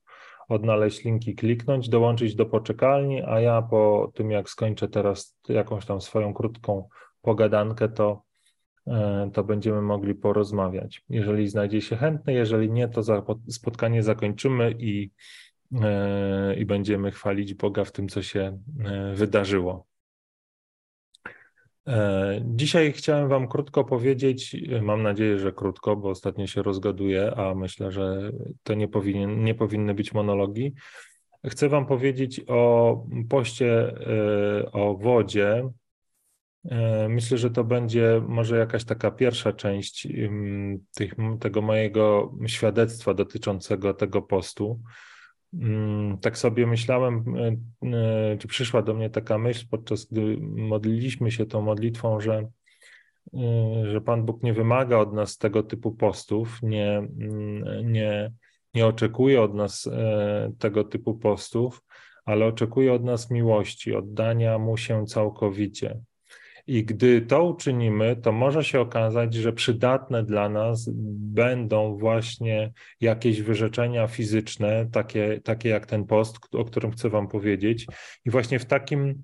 Odnaleźć 0.48 1.04
linki, 1.04 1.34
kliknąć, 1.34 1.88
dołączyć 1.88 2.34
do 2.34 2.46
poczekalni, 2.46 3.22
a 3.22 3.40
ja 3.40 3.62
po 3.62 4.12
tym, 4.14 4.30
jak 4.30 4.50
skończę 4.50 4.88
teraz 4.88 5.38
jakąś 5.48 5.86
tam 5.86 6.00
swoją 6.00 6.34
krótką 6.34 6.88
pogadankę, 7.22 7.88
to, 7.88 8.12
e, 8.12 8.33
to 9.32 9.44
będziemy 9.44 9.82
mogli 9.82 10.14
porozmawiać. 10.14 11.02
Jeżeli 11.08 11.48
znajdzie 11.48 11.80
się 11.80 11.96
chętny, 11.96 12.32
jeżeli 12.32 12.70
nie, 12.70 12.88
to 12.88 13.02
spotkanie 13.48 14.02
zakończymy 14.02 14.74
i, 14.78 15.10
e, 15.82 16.54
i 16.54 16.66
będziemy 16.66 17.10
chwalić 17.10 17.54
Boga 17.54 17.84
w 17.84 17.92
tym, 17.92 18.08
co 18.08 18.22
się 18.22 18.58
e, 18.84 19.14
wydarzyło. 19.14 19.86
E, 21.86 22.40
dzisiaj 22.44 22.92
chciałem 22.92 23.28
Wam 23.28 23.48
krótko 23.48 23.84
powiedzieć, 23.84 24.56
mam 24.82 25.02
nadzieję, 25.02 25.38
że 25.38 25.52
krótko, 25.52 25.96
bo 25.96 26.08
ostatnio 26.08 26.46
się 26.46 26.62
rozgaduję, 26.62 27.34
a 27.36 27.54
myślę, 27.54 27.92
że 27.92 28.32
to 28.62 28.74
nie, 28.74 28.88
powinien, 28.88 29.44
nie 29.44 29.54
powinny 29.54 29.94
być 29.94 30.14
monologi. 30.14 30.74
Chcę 31.46 31.68
Wam 31.68 31.86
powiedzieć 31.86 32.40
o 32.46 33.06
poście 33.28 33.94
e, 34.62 34.72
o 34.72 34.94
wodzie. 34.94 35.68
E, 36.64 37.08
myślę, 37.08 37.38
że 37.38 37.50
to 37.50 37.64
będzie 37.64 38.22
może 38.28 38.58
jakaś 38.58 38.84
taka 38.84 39.10
pierwsza 39.10 39.52
część 39.52 40.08
tych, 40.94 41.14
tego 41.40 41.62
mojego 41.62 42.34
świadectwa 42.46 43.14
dotyczącego 43.14 43.94
tego 43.94 44.22
postu. 44.22 44.80
Mm, 45.54 46.18
tak 46.18 46.38
sobie 46.38 46.66
myślałem, 46.66 47.24
e, 47.36 47.56
e, 48.32 48.38
czy 48.38 48.48
przyszła 48.48 48.82
do 48.82 48.94
mnie 48.94 49.10
taka 49.10 49.38
myśl, 49.38 49.66
podczas 49.70 50.04
gdy 50.04 50.36
modliliśmy 50.40 51.30
się 51.30 51.46
tą 51.46 51.62
modlitwą, 51.62 52.20
że, 52.20 52.48
że 53.84 54.00
Pan 54.00 54.24
Bóg 54.24 54.42
nie 54.42 54.52
wymaga 54.52 54.98
od 54.98 55.12
nas 55.12 55.38
tego 55.38 55.62
typu 55.62 55.92
postów, 55.92 56.58
nie, 56.62 56.98
mm, 56.98 57.92
nie, 57.92 58.32
nie 58.74 58.86
oczekuje 58.86 59.42
od 59.42 59.54
nas 59.54 59.90
tego 60.58 60.84
typu 60.84 61.14
postów, 61.14 61.82
ale 62.24 62.46
oczekuje 62.46 62.92
od 62.92 63.04
nas 63.04 63.30
miłości, 63.30 63.94
oddania 63.94 64.58
Mu 64.58 64.76
się 64.76 65.06
całkowicie. 65.06 66.00
I 66.66 66.84
gdy 66.84 67.20
to 67.20 67.44
uczynimy, 67.44 68.16
to 68.16 68.32
może 68.32 68.64
się 68.64 68.80
okazać, 68.80 69.34
że 69.34 69.52
przydatne 69.52 70.24
dla 70.24 70.48
nas 70.48 70.90
będą 71.16 71.96
właśnie 71.96 72.72
jakieś 73.00 73.42
wyrzeczenia 73.42 74.06
fizyczne, 74.06 74.86
takie, 74.92 75.40
takie 75.44 75.68
jak 75.68 75.86
ten 75.86 76.04
post, 76.04 76.36
o 76.52 76.64
którym 76.64 76.90
chcę 76.90 77.10
Wam 77.10 77.28
powiedzieć. 77.28 77.86
I 78.26 78.30
właśnie 78.30 78.58
w 78.58 78.64
takim 78.64 79.22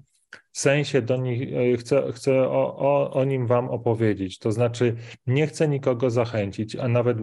sensie 0.52 1.02
do 1.02 1.16
nich 1.16 1.52
e, 1.52 1.76
chcę, 1.76 2.12
chcę 2.12 2.48
o, 2.48 2.76
o, 2.76 3.10
o 3.12 3.24
nim 3.24 3.46
Wam 3.46 3.68
opowiedzieć. 3.68 4.38
To 4.38 4.52
znaczy, 4.52 4.96
nie 5.26 5.46
chcę 5.46 5.68
nikogo 5.68 6.10
zachęcić, 6.10 6.76
a 6.76 6.88
nawet 6.88 7.18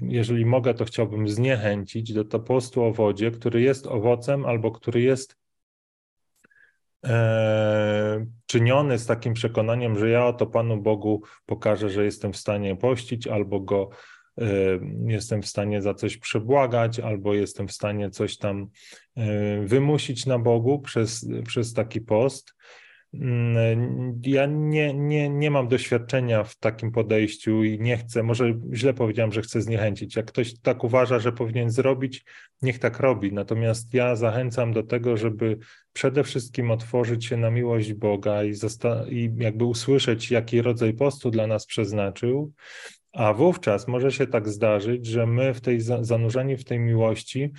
jeżeli 0.00 0.46
mogę, 0.46 0.74
to 0.74 0.84
chciałbym 0.84 1.28
zniechęcić 1.28 2.12
do 2.12 2.24
to 2.24 2.40
postu 2.40 2.82
o 2.82 2.92
wodzie, 2.92 3.30
który 3.30 3.60
jest 3.60 3.86
owocem 3.86 4.46
albo 4.46 4.70
który 4.70 5.00
jest 5.00 5.43
e, 7.04 8.26
czyniony 8.46 8.98
z 8.98 9.06
takim 9.06 9.34
przekonaniem, 9.34 9.98
że 9.98 10.10
ja 10.10 10.32
to 10.32 10.46
Panu 10.46 10.82
Bogu 10.82 11.22
pokażę, 11.46 11.90
że 11.90 12.04
jestem 12.04 12.32
w 12.32 12.36
stanie 12.36 12.76
pościć, 12.76 13.26
albo 13.26 13.60
go 13.60 13.90
e, 14.38 14.44
jestem 15.06 15.42
w 15.42 15.46
stanie 15.46 15.82
za 15.82 15.94
coś 15.94 16.16
przebłagać, 16.16 17.00
albo 17.00 17.34
jestem 17.34 17.68
w 17.68 17.72
stanie 17.72 18.10
coś 18.10 18.36
tam 18.36 18.68
e, 19.16 19.60
wymusić 19.66 20.26
na 20.26 20.38
Bogu 20.38 20.78
przez, 20.78 21.28
przez 21.46 21.72
taki 21.72 22.00
post. 22.00 22.54
Mm, 23.20 24.20
ja 24.26 24.46
nie, 24.46 24.94
nie, 24.94 25.28
nie 25.28 25.50
mam 25.50 25.68
doświadczenia 25.68 26.44
w 26.44 26.56
takim 26.56 26.92
podejściu 26.92 27.64
i 27.64 27.80
nie 27.80 27.96
chcę, 27.96 28.22
może 28.22 28.54
źle 28.72 28.94
powiedziałem, 28.94 29.32
że 29.32 29.42
chcę 29.42 29.62
zniechęcić. 29.62 30.16
Jak 30.16 30.26
ktoś 30.26 30.60
tak 30.60 30.84
uważa, 30.84 31.18
że 31.18 31.32
powinien 31.32 31.70
zrobić, 31.70 32.24
niech 32.62 32.78
tak 32.78 33.00
robi. 33.00 33.32
Natomiast 33.32 33.94
ja 33.94 34.16
zachęcam 34.16 34.72
do 34.72 34.82
tego, 34.82 35.16
żeby 35.16 35.58
przede 35.92 36.24
wszystkim 36.24 36.70
otworzyć 36.70 37.24
się 37.24 37.36
na 37.36 37.50
miłość 37.50 37.92
Boga 37.92 38.44
i, 38.44 38.52
i 39.08 39.30
jakby 39.36 39.64
usłyszeć, 39.64 40.30
jaki 40.30 40.62
rodzaj 40.62 40.94
postu 40.94 41.30
dla 41.30 41.46
nas 41.46 41.66
przeznaczył. 41.66 42.52
A 43.12 43.32
wówczas 43.32 43.88
może 43.88 44.12
się 44.12 44.26
tak 44.26 44.48
zdarzyć, 44.48 45.06
że 45.06 45.26
my 45.26 45.54
w 45.54 45.60
tej 45.60 45.80
zanurzeni 46.00 46.56
w 46.56 46.64
tej 46.64 46.78
miłości 46.78 47.50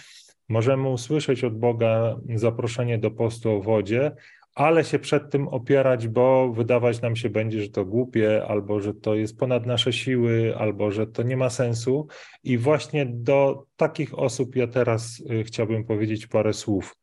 możemy 0.50 0.90
usłyszeć 0.90 1.44
od 1.44 1.60
Boga 1.60 2.20
zaproszenie 2.36 2.98
do 2.98 3.12
postu 3.12 3.52
o 3.52 3.62
wodzie, 3.62 4.12
ale 4.56 4.84
się 4.84 5.00
przed 5.00 5.32
tym 5.32 5.48
opierać, 5.48 6.08
bo 6.08 6.54
wydawać 6.54 7.02
nam 7.02 7.16
się 7.16 7.30
będzie, 7.30 7.62
że 7.62 7.70
to 7.70 7.86
głupie, 7.86 8.46
albo 8.48 8.80
że 8.80 8.94
to 8.94 9.16
jest 9.16 9.38
ponad 9.38 9.66
nasze 9.66 9.94
siły, 9.94 10.56
albo 10.58 10.92
że 10.92 11.08
to 11.08 11.24
nie 11.24 11.38
ma 11.38 11.50
sensu. 11.50 12.08
I 12.44 12.58
właśnie 12.58 13.06
do 13.06 13.66
takich 13.76 14.20
osób 14.20 14.56
ja 14.56 14.68
teraz 14.68 15.24
y, 15.32 15.44
chciałbym 15.44 15.84
powiedzieć 15.84 16.28
parę 16.28 16.54
słów, 16.54 16.98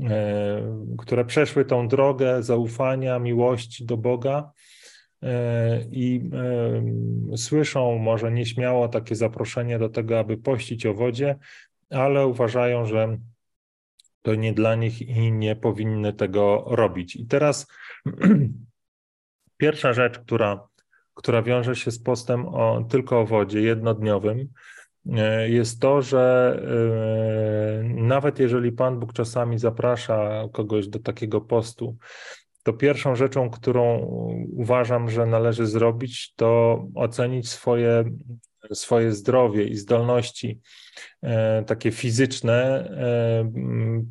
e, 0.00 0.96
które 0.98 1.24
przeszły 1.24 1.64
tą 1.64 1.88
drogę 1.88 2.42
zaufania, 2.42 3.18
miłości 3.18 3.84
do 3.86 3.96
Boga 3.96 4.52
e, 5.22 5.80
i 5.90 6.30
słyszą 7.36 7.98
może 7.98 8.32
nieśmiało 8.32 8.88
takie 8.88 9.14
zaproszenie 9.14 9.78
do 9.78 9.88
tego, 9.88 10.18
aby 10.18 10.36
pościć 10.36 10.86
o 10.86 10.94
wodzie, 10.94 11.36
ale 11.90 12.26
uważają, 12.26 12.86
że 12.86 13.18
to 14.26 14.34
nie 14.34 14.52
dla 14.52 14.74
nich 14.74 15.02
i 15.02 15.32
nie 15.32 15.56
powinny 15.56 16.12
tego 16.12 16.64
robić. 16.66 17.16
I 17.16 17.26
teraz 17.26 17.66
pierwsza 19.62 19.92
rzecz, 19.92 20.18
która, 20.18 20.68
która 21.14 21.42
wiąże 21.42 21.76
się 21.76 21.90
z 21.90 22.02
postem 22.02 22.48
o, 22.48 22.84
tylko 22.88 23.20
o 23.20 23.26
wodzie 23.26 23.60
jednodniowym, 23.60 24.48
e, 25.16 25.50
jest 25.50 25.80
to, 25.80 26.02
że 26.02 26.56
e, 26.62 27.84
nawet 27.84 28.38
jeżeli 28.38 28.72
Pan 28.72 29.00
Bóg 29.00 29.12
czasami 29.12 29.58
zaprasza 29.58 30.48
kogoś 30.52 30.88
do 30.88 30.98
takiego 30.98 31.40
postu, 31.40 31.96
to 32.62 32.72
pierwszą 32.72 33.16
rzeczą, 33.16 33.50
którą 33.50 33.98
uważam, 34.52 35.10
że 35.10 35.26
należy 35.26 35.66
zrobić, 35.66 36.34
to 36.34 36.82
ocenić 36.94 37.48
swoje 37.48 38.04
swoje 38.72 39.12
zdrowie 39.12 39.64
i 39.64 39.76
zdolności 39.76 40.60
e, 41.22 41.64
takie 41.64 41.90
fizyczne 41.90 42.54
e, 42.54 43.52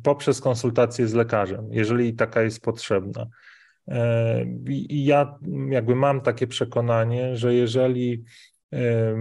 poprzez 0.02 0.40
konsultację 0.40 1.08
z 1.08 1.14
lekarzem, 1.14 1.68
jeżeli 1.70 2.14
taka 2.14 2.42
jest 2.42 2.60
potrzebna. 2.60 3.26
E, 3.88 4.44
I 4.68 5.04
ja 5.04 5.38
jakby 5.68 5.94
mam 5.94 6.20
takie 6.20 6.46
przekonanie, 6.46 7.36
że 7.36 7.54
jeżeli 7.54 8.24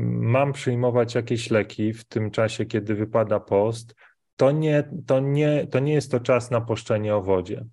mam 0.04 0.54
przyjmować 0.54 1.16
jakieś 1.16 1.52
leki 1.52 1.94
w 1.94 2.04
tym 2.06 2.32
czasie, 2.32 2.66
kiedy 2.66 2.96
wypada 2.96 3.40
post, 3.40 3.96
to 4.36 4.52
nie, 4.52 4.84
to 5.08 5.20
nie, 5.20 5.68
to 5.68 5.80
nie 5.80 5.94
jest 5.94 6.12
to 6.12 6.20
czas 6.20 6.52
na 6.52 6.62
poszczenie 6.62 7.16
o 7.16 7.22
wodzie. 7.22 7.66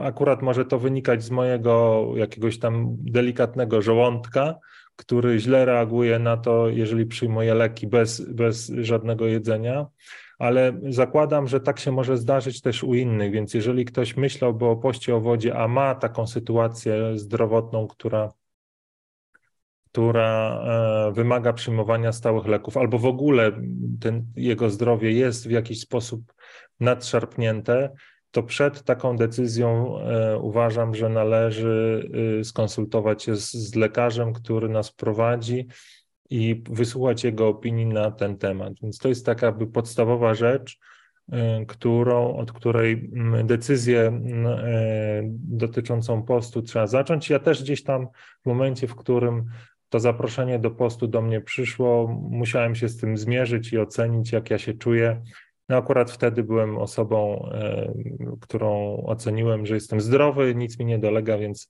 Akurat 0.00 0.42
może 0.42 0.64
to 0.64 0.78
wynikać 0.78 1.24
z 1.24 1.30
mojego 1.30 2.04
jakiegoś 2.16 2.58
tam 2.58 2.96
delikatnego 3.00 3.82
żołądka, 3.82 4.58
który 4.96 5.38
źle 5.38 5.64
reaguje 5.64 6.18
na 6.18 6.36
to, 6.36 6.68
jeżeli 6.68 7.06
przyjmuje 7.06 7.54
leki 7.54 7.86
bez, 7.86 8.20
bez 8.20 8.72
żadnego 8.78 9.26
jedzenia, 9.26 9.86
ale 10.38 10.72
zakładam, 10.88 11.48
że 11.48 11.60
tak 11.60 11.80
się 11.80 11.92
może 11.92 12.16
zdarzyć 12.16 12.60
też 12.60 12.84
u 12.84 12.94
innych, 12.94 13.32
więc 13.32 13.54
jeżeli 13.54 13.84
ktoś 13.84 14.16
myślałby 14.16 14.64
o 14.66 14.76
poście 14.76 15.16
o 15.16 15.20
wodzie, 15.20 15.58
a 15.58 15.68
ma 15.68 15.94
taką 15.94 16.26
sytuację 16.26 17.18
zdrowotną, 17.18 17.86
która 17.86 18.32
która 19.92 20.60
e, 21.08 21.12
wymaga 21.12 21.52
przyjmowania 21.52 22.12
stałych 22.12 22.46
leków, 22.46 22.76
albo 22.76 22.98
w 22.98 23.06
ogóle 23.06 23.52
ten, 24.00 24.26
jego 24.36 24.70
zdrowie 24.70 25.12
jest 25.12 25.48
w 25.48 25.50
jakiś 25.50 25.80
sposób 25.80 26.32
nadszarpnięte, 26.80 27.92
to 28.32 28.42
przed 28.42 28.82
taką 28.82 29.16
decyzją 29.16 29.98
e, 29.98 30.38
uważam, 30.38 30.94
że 30.94 31.08
należy 31.08 32.10
y, 32.40 32.44
skonsultować 32.44 33.22
się 33.22 33.36
z, 33.36 33.74
lekarzem, 33.74 34.32
który 34.32 34.68
nas 34.68 34.92
prowadzi 34.92 35.66
i 36.30 36.62
wysłuchać 36.70 37.24
jego 37.24 37.48
opinii 37.48 37.86
na 37.86 38.10
ten 38.10 38.38
temat. 38.38 38.72
Więc 38.82 38.98
to 38.98 39.08
jest 39.08 39.26
taka 39.26 39.52
by 39.52 39.66
podstawowa 39.66 40.34
rzecz, 40.34 40.78
y, 41.32 41.36
którą, 41.66 42.36
od 42.36 42.52
której 42.52 43.10
decyzję 43.44 44.20
dotyczącą 45.32 46.22
postu 46.22 46.62
trzeba 46.62 46.86
zacząć. 46.86 47.30
Ja 47.30 47.38
też 47.38 47.62
gdzieś 47.62 47.82
tam 47.82 48.06
w 48.42 48.46
momencie, 48.46 48.86
w 48.86 48.94
którym 48.94 49.44
to 49.88 50.00
zaproszenie 50.00 50.58
do 50.58 50.70
postu 50.70 51.06
do 51.06 51.22
mnie 51.22 51.40
przyszło, 51.40 52.06
musiałem 52.30 52.74
się 52.74 52.88
z 52.88 52.96
tym 52.96 53.16
zmierzyć 53.16 53.72
i 53.72 53.78
ocenić, 53.78 54.32
jak 54.32 54.50
ja 54.50 54.58
się 54.58 54.74
czuję. 54.74 55.22
No 55.72 55.78
akurat 55.78 56.10
wtedy 56.10 56.42
byłem 56.42 56.78
osobą, 56.78 57.48
którą 58.40 58.96
oceniłem, 59.06 59.66
że 59.66 59.74
jestem 59.74 60.00
zdrowy, 60.00 60.54
nic 60.54 60.78
mi 60.78 60.84
nie 60.84 60.98
dolega, 60.98 61.38
więc, 61.38 61.68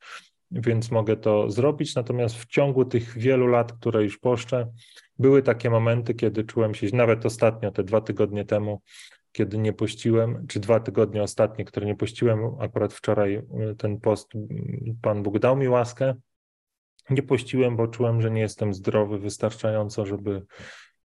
więc 0.50 0.90
mogę 0.90 1.16
to 1.16 1.50
zrobić. 1.50 1.94
Natomiast 1.94 2.36
w 2.36 2.46
ciągu 2.46 2.84
tych 2.84 3.18
wielu 3.18 3.46
lat, 3.46 3.72
które 3.72 4.04
już 4.04 4.18
poszczę, 4.18 4.68
były 5.18 5.42
takie 5.42 5.70
momenty, 5.70 6.14
kiedy 6.14 6.44
czułem 6.44 6.74
się, 6.74 6.86
nawet 6.92 7.26
ostatnio, 7.26 7.70
te 7.70 7.84
dwa 7.84 8.00
tygodnie 8.00 8.44
temu, 8.44 8.82
kiedy 9.32 9.58
nie 9.58 9.72
pościłem, 9.72 10.46
czy 10.48 10.60
dwa 10.60 10.80
tygodnie 10.80 11.22
ostatnie, 11.22 11.64
które 11.64 11.86
nie 11.86 11.96
pościłem, 11.96 12.40
akurat 12.60 12.92
wczoraj 12.92 13.42
ten 13.78 14.00
post, 14.00 14.32
Pan 15.02 15.22
Bóg 15.22 15.38
dał 15.38 15.56
mi 15.56 15.68
łaskę, 15.68 16.14
nie 17.10 17.22
pościłem, 17.22 17.76
bo 17.76 17.88
czułem, 17.88 18.22
że 18.22 18.30
nie 18.30 18.40
jestem 18.40 18.74
zdrowy 18.74 19.18
wystarczająco, 19.18 20.06
żeby, 20.06 20.42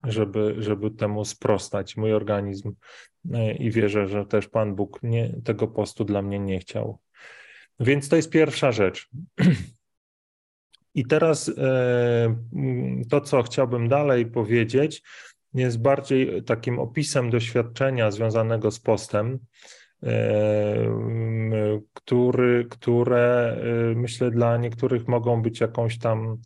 żeby, 0.08 0.56
żeby 0.58 0.92
temu 0.92 1.26
sprostać. 1.26 1.98
Mój 1.98 2.14
organizm 2.14 2.74
e, 3.34 3.56
i 3.56 3.72
wierzę, 3.72 4.08
że 4.08 4.26
też 4.26 4.48
Pan 4.48 4.76
Bóg 4.76 5.00
nie, 5.04 5.36
tego 5.44 5.68
postu 5.68 6.06
dla 6.06 6.22
mnie 6.22 6.40
nie 6.40 6.60
chciał. 6.60 7.00
Więc 7.80 8.10
to 8.10 8.16
jest 8.16 8.30
pierwsza 8.30 8.72
rzecz. 8.72 9.10
I 10.96 11.06
teraz 11.06 11.50
e, 11.58 12.36
to, 13.10 13.22
co 13.22 13.44
chciałbym 13.44 13.90
dalej 13.90 14.26
powiedzieć, 14.26 15.04
jest 15.54 15.82
bardziej 15.82 16.44
takim 16.44 16.80
opisem 16.80 17.30
doświadczenia 17.30 18.12
związanego 18.12 18.72
z 18.72 18.80
postem 18.80 19.40
który, 21.94 22.66
które 22.70 23.58
myślę 23.96 24.32
dla 24.32 24.58
niektórych 24.58 25.08
mogą 25.08 25.42
być 25.42 25.60
jakąś 25.60 25.98
tam, 25.98 26.38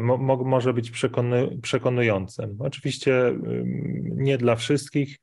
mo, 0.00 0.36
może 0.36 0.74
być 0.74 0.90
przekony, 0.90 1.58
przekonujące. 1.62 2.48
Oczywiście 2.58 3.34
nie 4.04 4.38
dla 4.38 4.56
wszystkich 4.56 5.18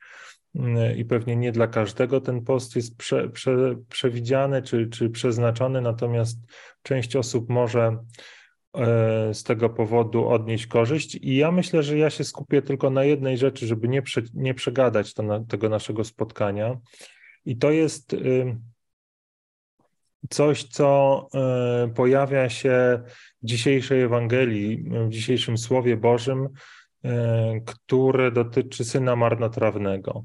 y, 0.55 0.59
i 0.97 1.05
pewnie 1.05 1.35
nie 1.35 1.51
dla 1.51 1.67
każdego 1.67 2.21
ten 2.21 2.41
post 2.41 2.75
jest 2.75 2.97
prze, 2.97 3.29
prze, 3.29 3.75
przewidziany 3.89 4.62
czy, 4.62 4.88
czy 4.88 5.09
przeznaczony, 5.09 5.81
natomiast 5.81 6.39
część 6.81 7.15
osób 7.15 7.50
może 7.50 7.98
z 9.33 9.44
tego 9.44 9.70
powodu 9.70 10.27
odnieść 10.27 10.68
korzyść. 10.68 11.15
I 11.15 11.35
ja 11.35 11.51
myślę, 11.51 11.83
że 11.83 11.98
ja 11.98 12.09
się 12.09 12.24
skupię 12.24 12.61
tylko 12.61 12.89
na 12.89 13.03
jednej 13.03 13.37
rzeczy, 13.37 13.68
żeby 13.68 13.87
nie, 13.87 14.01
prze, 14.01 14.22
nie 14.33 14.53
przegadać 14.53 15.13
to, 15.13 15.39
tego 15.39 15.70
naszego 15.70 16.03
spotkania. 16.03 16.77
I 17.46 17.57
to 17.57 17.72
jest 17.72 18.13
y, 18.13 18.57
coś, 20.29 20.64
co 20.64 21.27
y, 21.86 21.94
pojawia 21.94 22.50
się 22.50 23.03
w 23.44 23.46
dzisiejszej 23.46 24.01
Ewangelii, 24.01 24.83
w 25.07 25.09
dzisiejszym 25.09 25.57
Słowie 25.57 25.98
Bożym, 25.98 26.50
y, 27.05 27.09
które 27.66 28.31
dotyczy 28.31 28.86
syna 28.86 29.16
marnotrawnego. 29.16 30.24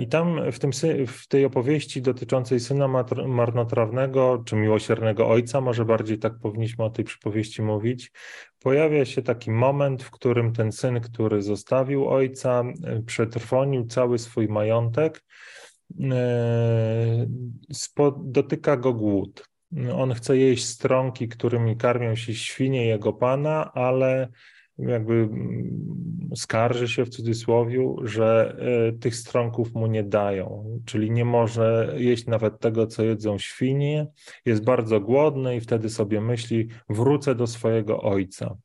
I 0.00 0.08
tam 0.08 0.52
w, 0.52 0.58
tym, 0.58 0.70
w 1.06 1.26
tej 1.28 1.44
opowieści 1.44 2.02
dotyczącej 2.02 2.60
syna 2.60 2.88
marnotrawnego, 3.26 4.42
czy 4.46 4.56
miłosiernego 4.56 5.28
ojca, 5.28 5.60
może 5.60 5.84
bardziej 5.84 6.18
tak 6.18 6.38
powinniśmy 6.42 6.84
o 6.84 6.90
tej 6.90 7.04
przypowieści 7.04 7.62
mówić, 7.62 8.12
pojawia 8.58 9.04
się 9.04 9.22
taki 9.22 9.50
moment, 9.50 10.02
w 10.02 10.10
którym 10.10 10.52
ten 10.52 10.72
syn, 10.72 11.00
który 11.00 11.42
zostawił 11.42 12.08
ojca, 12.08 12.64
przetrwonił 13.06 13.86
cały 13.86 14.18
swój 14.18 14.48
majątek 14.48 15.22
E, 15.22 15.67
dotyka 18.24 18.76
go 18.76 18.94
głód. 18.94 19.48
On 19.94 20.14
chce 20.14 20.36
jeść 20.36 20.64
strąki, 20.64 21.28
którymi 21.28 21.76
karmią 21.76 22.14
się 22.14 22.34
świnie 22.34 22.86
jego 22.86 23.12
pana, 23.12 23.72
ale 23.72 24.28
jakby 24.78 25.14
mm, 25.14 26.30
skarży 26.34 26.88
się 26.88 27.04
w 27.04 27.08
cudzysłowie, 27.08 27.94
że 28.02 28.56
e, 28.88 28.92
tych 28.92 29.16
strąków 29.16 29.74
mu 29.74 29.86
nie 29.86 30.04
dają, 30.04 30.78
czyli 30.84 31.10
nie 31.10 31.24
może 31.24 31.94
jeść 31.96 32.26
nawet 32.26 32.60
tego, 32.60 32.86
co 32.86 33.04
jedzą 33.04 33.38
świnie, 33.38 34.06
jest 34.44 34.64
bardzo 34.64 35.00
głodny 35.00 35.56
i 35.56 35.60
wtedy 35.60 35.90
sobie 35.90 36.20
myśli, 36.20 36.68
wrócę 36.88 37.34
do 37.34 37.46
swojego 37.46 38.00
ojca. 38.00 38.56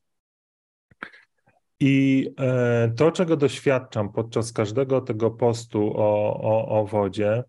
I 1.79 2.29
e, 2.39 2.93
to, 2.97 3.12
czego 3.12 3.38
doświadczam 3.38 4.12
podczas 4.12 4.51
każdego 4.53 5.01
tego 5.01 5.31
postu 5.31 5.93
o, 5.95 6.39
o, 6.41 6.79
o 6.81 6.86
wodzie, 6.86 7.43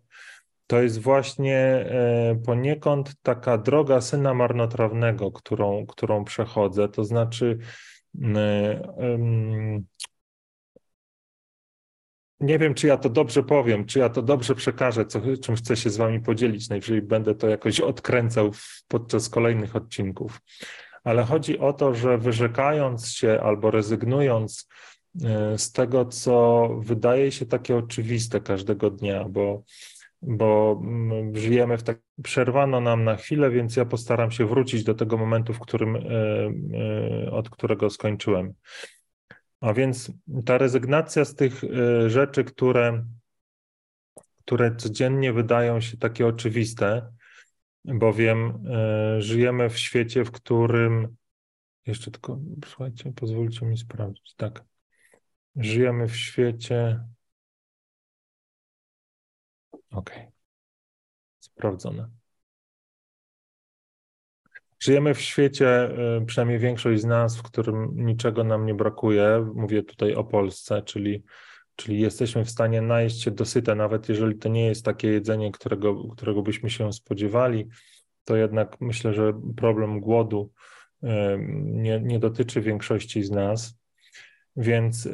to 0.67 0.81
jest 0.81 1.01
właśnie 1.01 1.57
e, 1.57 2.35
poniekąd 2.45 3.13
taka 3.21 3.57
droga 3.57 4.01
syna 4.01 4.33
marnotrawnego, 4.33 5.31
którą, 5.31 5.85
którą 5.85 6.23
przechodzę. 6.23 6.89
To 6.89 7.03
znaczy, 7.03 7.57
nie 12.39 12.59
wiem, 12.59 12.73
czy 12.73 12.87
ja 12.87 12.97
to 12.97 13.09
dobrze 13.09 13.43
powiem, 13.43 13.85
czy 13.85 13.99
ja 13.99 14.09
to 14.09 14.21
dobrze 14.21 14.55
przekażę, 14.55 15.05
co, 15.05 15.21
czym 15.41 15.55
chcę 15.55 15.75
się 15.75 15.89
z 15.89 15.97
Wami 15.97 16.19
podzielić. 16.19 16.69
Najwyżej 16.69 17.01
będę 17.01 17.35
to 17.35 17.47
jakoś 17.49 17.79
odkręcał 17.79 18.51
podczas 18.87 19.29
kolejnych 19.29 19.75
odcinków 19.75 20.41
ale 21.05 21.23
chodzi 21.23 21.59
o 21.59 21.73
to, 21.73 21.93
że 21.93 22.17
wyrzekając 22.17 23.11
się 23.11 23.39
albo 23.43 23.71
rezygnując 23.71 24.69
e, 25.23 25.57
z 25.57 25.71
tego, 25.71 26.05
co 26.05 26.69
wydaje 26.79 27.31
się 27.31 27.45
takie 27.45 27.77
oczywiste 27.77 28.41
każdego 28.41 28.89
dnia, 28.89 29.25
bo, 29.29 29.63
bo 30.21 30.81
mm, 30.83 31.35
żyjemy 31.35 31.77
w 31.77 31.83
tak. 31.83 31.99
Przerwano 32.23 32.81
nam 32.81 33.03
na 33.03 33.15
chwilę, 33.15 33.49
więc 33.49 33.75
ja 33.75 33.85
postaram 33.85 34.31
się 34.31 34.45
wrócić 34.45 34.83
do 34.83 34.93
tego 34.93 35.17
momentu, 35.17 35.53
w 35.53 35.59
którym, 35.59 35.95
e, 35.95 35.99
e, 37.25 37.31
od 37.31 37.49
którego 37.49 37.89
skończyłem. 37.89 38.53
A 39.61 39.73
więc 39.73 40.11
ta 40.45 40.57
rezygnacja 40.57 41.25
z 41.25 41.35
tych 41.35 41.61
rzeczy, 42.07 42.43
które, 42.43 43.05
które 44.45 44.75
codziennie 44.75 45.33
wydają 45.33 45.81
się 45.81 45.97
takie 45.97 46.27
oczywiste, 46.27 47.11
bowiem 47.85 48.67
e, 48.67 49.21
żyjemy 49.21 49.69
w 49.69 49.79
świecie, 49.79 50.25
w 50.25 50.31
którym. 50.31 51.15
Jeszcze 51.85 52.11
tylko, 52.11 52.39
słuchajcie, 52.65 53.13
pozwólcie 53.15 53.65
mi 53.65 53.77
sprawdzić. 53.77 54.33
Tak. 54.35 54.63
Żyjemy 55.55 56.07
w 56.07 56.15
świecie. 56.15 57.03
OK. 59.91 60.11
Sprawdzone. 61.39 62.09
Żyjemy 64.79 65.13
w 65.13 65.21
świecie, 65.21 65.67
e, 65.67 66.25
przynajmniej 66.25 66.59
większość 66.59 67.01
z 67.01 67.05
nas, 67.05 67.37
w 67.37 67.43
którym 67.43 68.05
niczego 68.05 68.43
nam 68.43 68.65
nie 68.65 68.73
brakuje. 68.73 69.51
Mówię 69.55 69.83
tutaj 69.83 70.13
o 70.13 70.23
Polsce, 70.23 70.81
czyli 70.81 71.23
Czyli 71.75 71.99
jesteśmy 71.99 72.45
w 72.45 72.49
stanie 72.49 72.81
najeść 72.81 73.21
się 73.21 73.31
dosyte, 73.31 73.75
nawet 73.75 74.09
jeżeli 74.09 74.35
to 74.35 74.49
nie 74.49 74.65
jest 74.65 74.85
takie 74.85 75.07
jedzenie, 75.07 75.51
którego, 75.51 76.07
którego 76.07 76.41
byśmy 76.41 76.69
się 76.69 76.93
spodziewali, 76.93 77.67
to 78.23 78.35
jednak 78.35 78.81
myślę, 78.81 79.13
że 79.13 79.33
problem 79.57 79.99
głodu 79.99 80.51
nie, 81.55 81.99
nie 81.99 82.19
dotyczy 82.19 82.61
większości 82.61 83.23
z 83.23 83.31
nas. 83.31 83.79
Więc, 84.55 85.09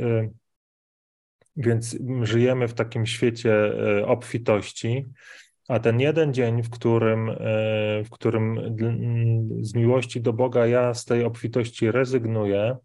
więc 1.55 1.97
żyjemy 2.21 2.67
w 2.67 2.73
takim 2.73 3.05
świecie 3.05 3.53
e, 3.99 4.05
obfitości, 4.05 5.05
A 5.67 5.79
ten 5.79 5.99
jeden 5.99 6.33
dzień, 6.33 6.63
w 6.63 6.69
którym, 6.69 7.29
e, 7.29 7.35
w 8.03 8.09
którym 8.11 8.59
z 9.61 9.73
miłości 9.73 10.21
do 10.21 10.33
Boga 10.33 10.67
ja 10.67 10.93
z 10.93 11.05
tej 11.05 11.23
obfitości 11.23 11.91
rezygnuję, 11.91 12.77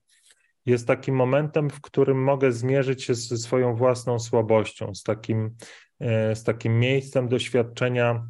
jest 0.66 0.86
takim 0.86 1.14
momentem, 1.14 1.70
w 1.70 1.80
którym 1.80 2.22
mogę 2.22 2.52
zmierzyć 2.52 3.04
się 3.04 3.14
ze 3.14 3.36
swoją 3.36 3.74
własną 3.74 4.18
słabością, 4.18 4.94
z 4.94 5.02
takim, 5.02 5.56
e, 6.00 6.36
z 6.36 6.44
takim 6.44 6.78
miejscem 6.78 7.28
doświadczenia 7.28 8.26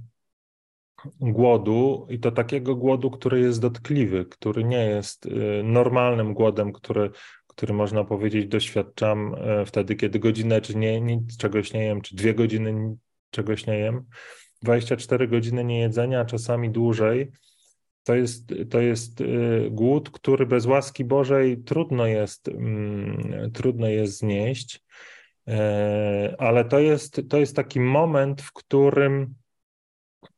głodu 1.21 2.07
i 2.11 2.19
to 2.19 2.31
takiego 2.31 2.77
głodu, 2.77 3.11
który 3.11 3.41
jest 3.41 3.61
dotkliwy, 3.61 4.25
który 4.25 4.65
nie 4.65 4.87
jest 4.87 5.27
e, 5.27 5.63
normalnym 5.63 6.35
głodem, 6.35 6.73
który, 6.73 7.11
który 7.47 7.75
można 7.75 8.05
powiedzieć 8.05 8.47
doświadczam 8.47 9.37
wtedy, 9.67 9.97
kiedy 9.97 10.19
godzinę 10.19 10.61
czy 10.61 10.77
nie, 10.77 11.01
nic 11.01 11.37
czegoś 11.37 11.73
nie 11.73 11.85
jem, 11.85 12.01
czy 12.01 12.17
dwie 12.17 12.35
godziny 12.35 12.97
czegoś 13.31 13.67
nie 13.67 13.79
jem, 13.79 14.05
24 14.63 15.29
godziny 15.29 15.65
niejedzenia, 15.65 16.25
czasami 16.25 16.71
dłużej, 16.71 17.33
to 18.07 18.15
jest, 18.15 18.55
to 18.71 18.81
jest 18.81 19.21
y, 19.21 19.69
głód, 19.71 20.11
który 20.11 20.47
bez 20.47 20.67
łaski 20.67 21.05
Bożej 21.05 21.59
trudno 21.59 22.07
jest, 22.07 22.49
mm, 22.49 23.51
trudno 23.55 23.89
jest 23.89 24.19
znieść, 24.19 24.85
e, 25.49 26.35
ale 26.39 26.65
to 26.65 26.79
jest, 26.79 27.21
to 27.29 27.39
jest 27.39 27.57
taki 27.57 27.81
moment, 27.81 28.43
w 28.43 28.53
którym 28.53 29.35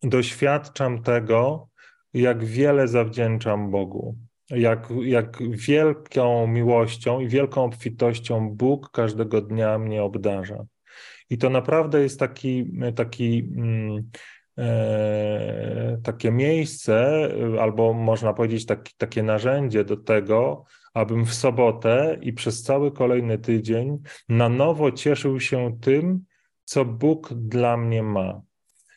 doświadczam 0.02 1.02
tego, 1.02 1.68
jak 2.14 2.44
wiele 2.44 2.88
zawdzięczam 2.88 3.70
Bogu, 3.70 4.16
jak, 4.50 4.88
jak 5.02 5.38
wielką 5.50 6.46
miłością 6.46 7.20
i 7.20 7.28
wielką 7.28 7.64
obfitością 7.64 8.50
Bóg 8.50 8.90
każdego 8.90 9.40
dnia 9.40 9.78
mnie 9.78 10.02
obdarza. 10.02 10.64
I 11.30 11.38
to 11.38 11.50
naprawdę 11.50 12.02
jest 12.02 12.18
taki, 12.18 12.72
taki 12.96 13.52
mm, 13.56 14.10
takie 16.02 16.30
miejsce, 16.30 17.28
albo 17.60 17.92
można 17.92 18.32
powiedzieć 18.32 18.66
taki, 18.66 18.94
takie 18.98 19.22
narzędzie 19.22 19.84
do 19.84 19.96
tego, 19.96 20.64
abym 20.94 21.26
w 21.26 21.34
sobotę 21.34 22.18
i 22.20 22.32
przez 22.32 22.62
cały 22.62 22.92
kolejny 22.92 23.38
tydzień 23.38 23.98
na 24.28 24.48
nowo 24.48 24.92
cieszył 24.92 25.40
się 25.40 25.78
tym, 25.80 26.24
co 26.64 26.84
Bóg 26.84 27.34
dla 27.34 27.76
mnie 27.76 28.02
ma. 28.02 28.42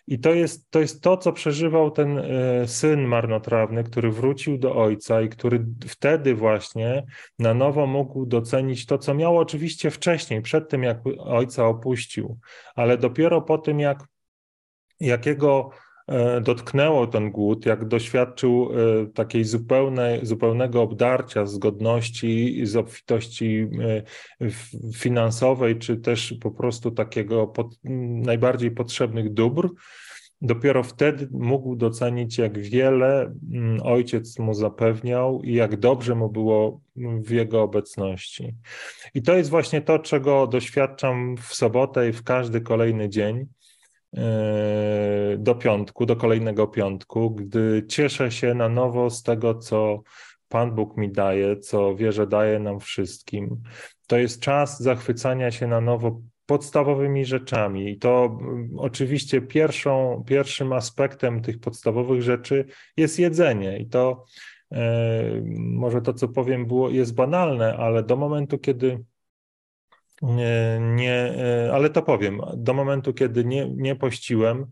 I 0.08 0.20
to 0.20 0.34
jest, 0.34 0.72
to 0.72 0.80
jest 0.80 1.04
to, 1.04 1.18
co 1.18 1.34
przeżywał 1.34 1.92
ten 1.92 2.18
e, 2.18 2.68
syn 2.68 3.04
marnotrawny, 3.04 3.84
który 3.84 4.12
wrócił 4.12 4.58
do 4.58 4.76
ojca 4.76 5.22
i 5.22 5.30
który 5.30 5.66
wtedy 5.88 6.36
właśnie 6.36 7.06
na 7.40 7.54
nowo 7.54 7.88
mógł 7.88 8.26
docenić 8.26 8.86
to, 8.86 8.98
co 8.98 9.14
miał 9.14 9.38
oczywiście 9.38 9.92
wcześniej, 9.92 10.42
przed 10.42 10.70
tym, 10.70 10.84
jak 10.84 10.98
ojca 11.20 11.66
opuścił, 11.68 12.40
ale 12.76 12.98
dopiero 12.98 13.42
po 13.42 13.58
tym, 13.58 13.80
jak, 13.80 14.08
jakiego 15.02 15.70
e, 16.08 16.42
dotknęło 16.42 17.08
ten 17.08 17.32
głód, 17.32 17.66
jak 17.66 17.88
doświadczył 17.88 18.70
e, 18.72 19.06
takiej 19.08 19.44
zupełnej, 19.44 20.26
zupełnego 20.26 20.82
obdarcia 20.82 21.46
z 21.46 21.58
godności, 21.58 22.62
z 22.66 22.76
obfitości 22.76 23.68
finansowej, 24.96 25.80
czy 25.80 25.98
też 25.98 26.36
po 26.42 26.52
prostu 26.52 26.92
takiego 26.92 27.48
pod, 27.48 27.80
najbardziej 28.24 28.72
potrzebnych 28.72 29.34
dóbr, 29.34 29.70
Dopiero 30.44 30.84
wtedy 30.84 31.28
mógł 31.32 31.76
docenić, 31.76 32.38
jak 32.38 32.60
wiele 32.60 33.34
mm, 33.54 33.82
ojciec 33.84 34.40
mu 34.40 34.54
zapewniał 34.54 35.42
i 35.44 35.54
jak 35.54 35.78
dobrze 35.78 36.16
mu 36.16 36.30
było 36.30 36.82
w 36.96 37.32
jego 37.32 37.62
obecności. 37.62 38.56
I 39.14 39.22
to 39.22 39.36
jest 39.36 39.50
właśnie 39.50 39.82
to, 39.82 40.00
czego 40.00 40.48
doświadczam 40.48 41.38
w 41.38 41.56
sobotę 41.56 42.10
i 42.10 42.14
w 42.14 42.24
każdy 42.24 42.62
kolejny 42.62 43.10
dzień 43.10 43.38
e, 43.40 43.46
do 45.38 45.56
piątku, 45.56 46.06
do 46.06 46.16
kolejnego 46.16 46.68
piątku, 46.68 47.32
gdy 47.32 47.86
cieszę 47.88 48.32
się 48.32 48.54
na 48.54 48.70
nowo 48.70 49.10
z 49.10 49.24
tego, 49.24 49.56
co 49.56 50.02
Pan 50.50 50.72
Bóg 50.72 50.98
mi 50.98 51.12
daje, 51.12 51.58
co 51.58 51.96
wierzę 51.96 52.28
daje 52.28 52.60
nam 52.60 52.80
wszystkim. 52.80 53.62
To 54.08 54.18
jest 54.18 54.42
czas 54.42 54.80
zachwycania 54.80 55.52
się 55.52 55.68
na 55.68 55.82
nowo 55.82 56.22
podstawowymi 56.46 57.26
rzeczami. 57.26 57.90
I 57.90 57.98
to 57.98 58.38
mm, 58.42 58.70
oczywiście 58.78 59.42
pierwszą, 59.42 60.24
pierwszym 60.28 60.74
aspektem 60.74 61.42
tych 61.42 61.60
podstawowych 61.60 62.22
rzeczy 62.22 62.66
jest 62.98 63.20
jedzenie. 63.20 63.78
I 63.78 63.86
to 63.88 64.26
e, 64.72 65.42
może 65.58 66.02
to, 66.02 66.14
co 66.14 66.28
powiem, 66.28 66.66
było, 66.66 66.90
jest 66.90 67.16
banalne, 67.16 67.78
ale 67.78 68.04
do 68.04 68.16
momentu, 68.16 68.60
kiedy 68.60 69.04
nie, 70.96 71.14
e, 71.14 71.72
ale 71.74 71.90
to 71.90 72.02
powiem, 72.02 72.42
do 72.58 72.74
momentu, 72.74 73.14
kiedy 73.14 73.46
nie, 73.46 73.70
nie 73.70 73.96
pościłem, 73.96 74.66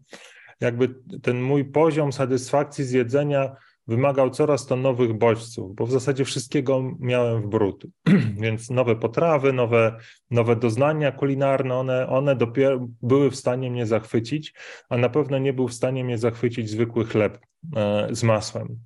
jakby 0.62 0.96
ten 1.22 1.42
mój 1.42 1.66
poziom 1.66 2.14
satysfakcji 2.14 2.86
z 2.86 2.92
jedzenia 2.92 3.56
wymagał 3.90 4.30
coraz 4.30 4.66
to 4.66 4.76
nowych 4.76 5.14
bodźców, 5.14 5.76
bo 5.76 5.86
w 5.86 5.92
zasadzie 5.92 6.26
wszystkiego 6.26 6.96
miałem 7.00 7.42
w 7.42 7.48
brud. 7.48 7.86
Więc 8.44 8.70
nowe 8.70 8.96
potrawy, 8.96 9.54
nowe, 9.54 9.98
nowe 10.32 10.56
doznania 10.56 11.12
kulinarne, 11.12 11.76
one, 11.76 12.08
one 12.08 12.36
dopiero 12.36 12.88
były 13.02 13.32
w 13.32 13.36
stanie 13.36 13.72
mnie 13.72 13.86
zachwycić, 13.86 14.54
a 14.90 14.98
na 14.98 15.10
pewno 15.10 15.38
nie 15.38 15.54
był 15.54 15.68
w 15.68 15.74
stanie 15.74 16.04
mnie 16.04 16.18
zachwycić 16.18 16.70
zwykły 16.70 17.06
chleb 17.06 17.40
e, 17.76 18.08
z 18.12 18.24
masłem. 18.24 18.80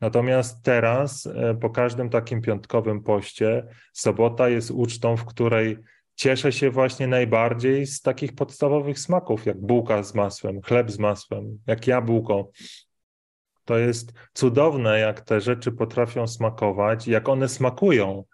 Natomiast 0.00 0.62
teraz, 0.62 1.26
e, 1.26 1.54
po 1.54 1.70
każdym 1.70 2.10
takim 2.10 2.42
piątkowym 2.42 3.02
poście, 3.02 3.66
sobota 3.92 4.48
jest 4.48 4.70
ucztą, 4.70 5.16
w 5.16 5.24
której 5.24 5.78
cieszę 6.14 6.52
się 6.52 6.70
właśnie 6.70 7.06
najbardziej 7.06 7.86
z 7.86 8.00
takich 8.00 8.34
podstawowych 8.34 8.98
smaków, 8.98 9.46
jak 9.46 9.60
bułka 9.60 10.02
z 10.02 10.14
masłem, 10.14 10.62
chleb 10.62 10.90
z 10.90 10.98
masłem, 10.98 11.58
jak 11.66 11.86
jabłko, 11.86 12.50
to 13.64 13.78
jest 13.78 14.12
cudowne, 14.34 14.98
jak 14.98 15.20
te 15.20 15.40
rzeczy 15.40 15.72
potrafią 15.72 16.26
smakować, 16.26 17.08
jak 17.08 17.28
one 17.28 17.48
smakują. 17.48 18.24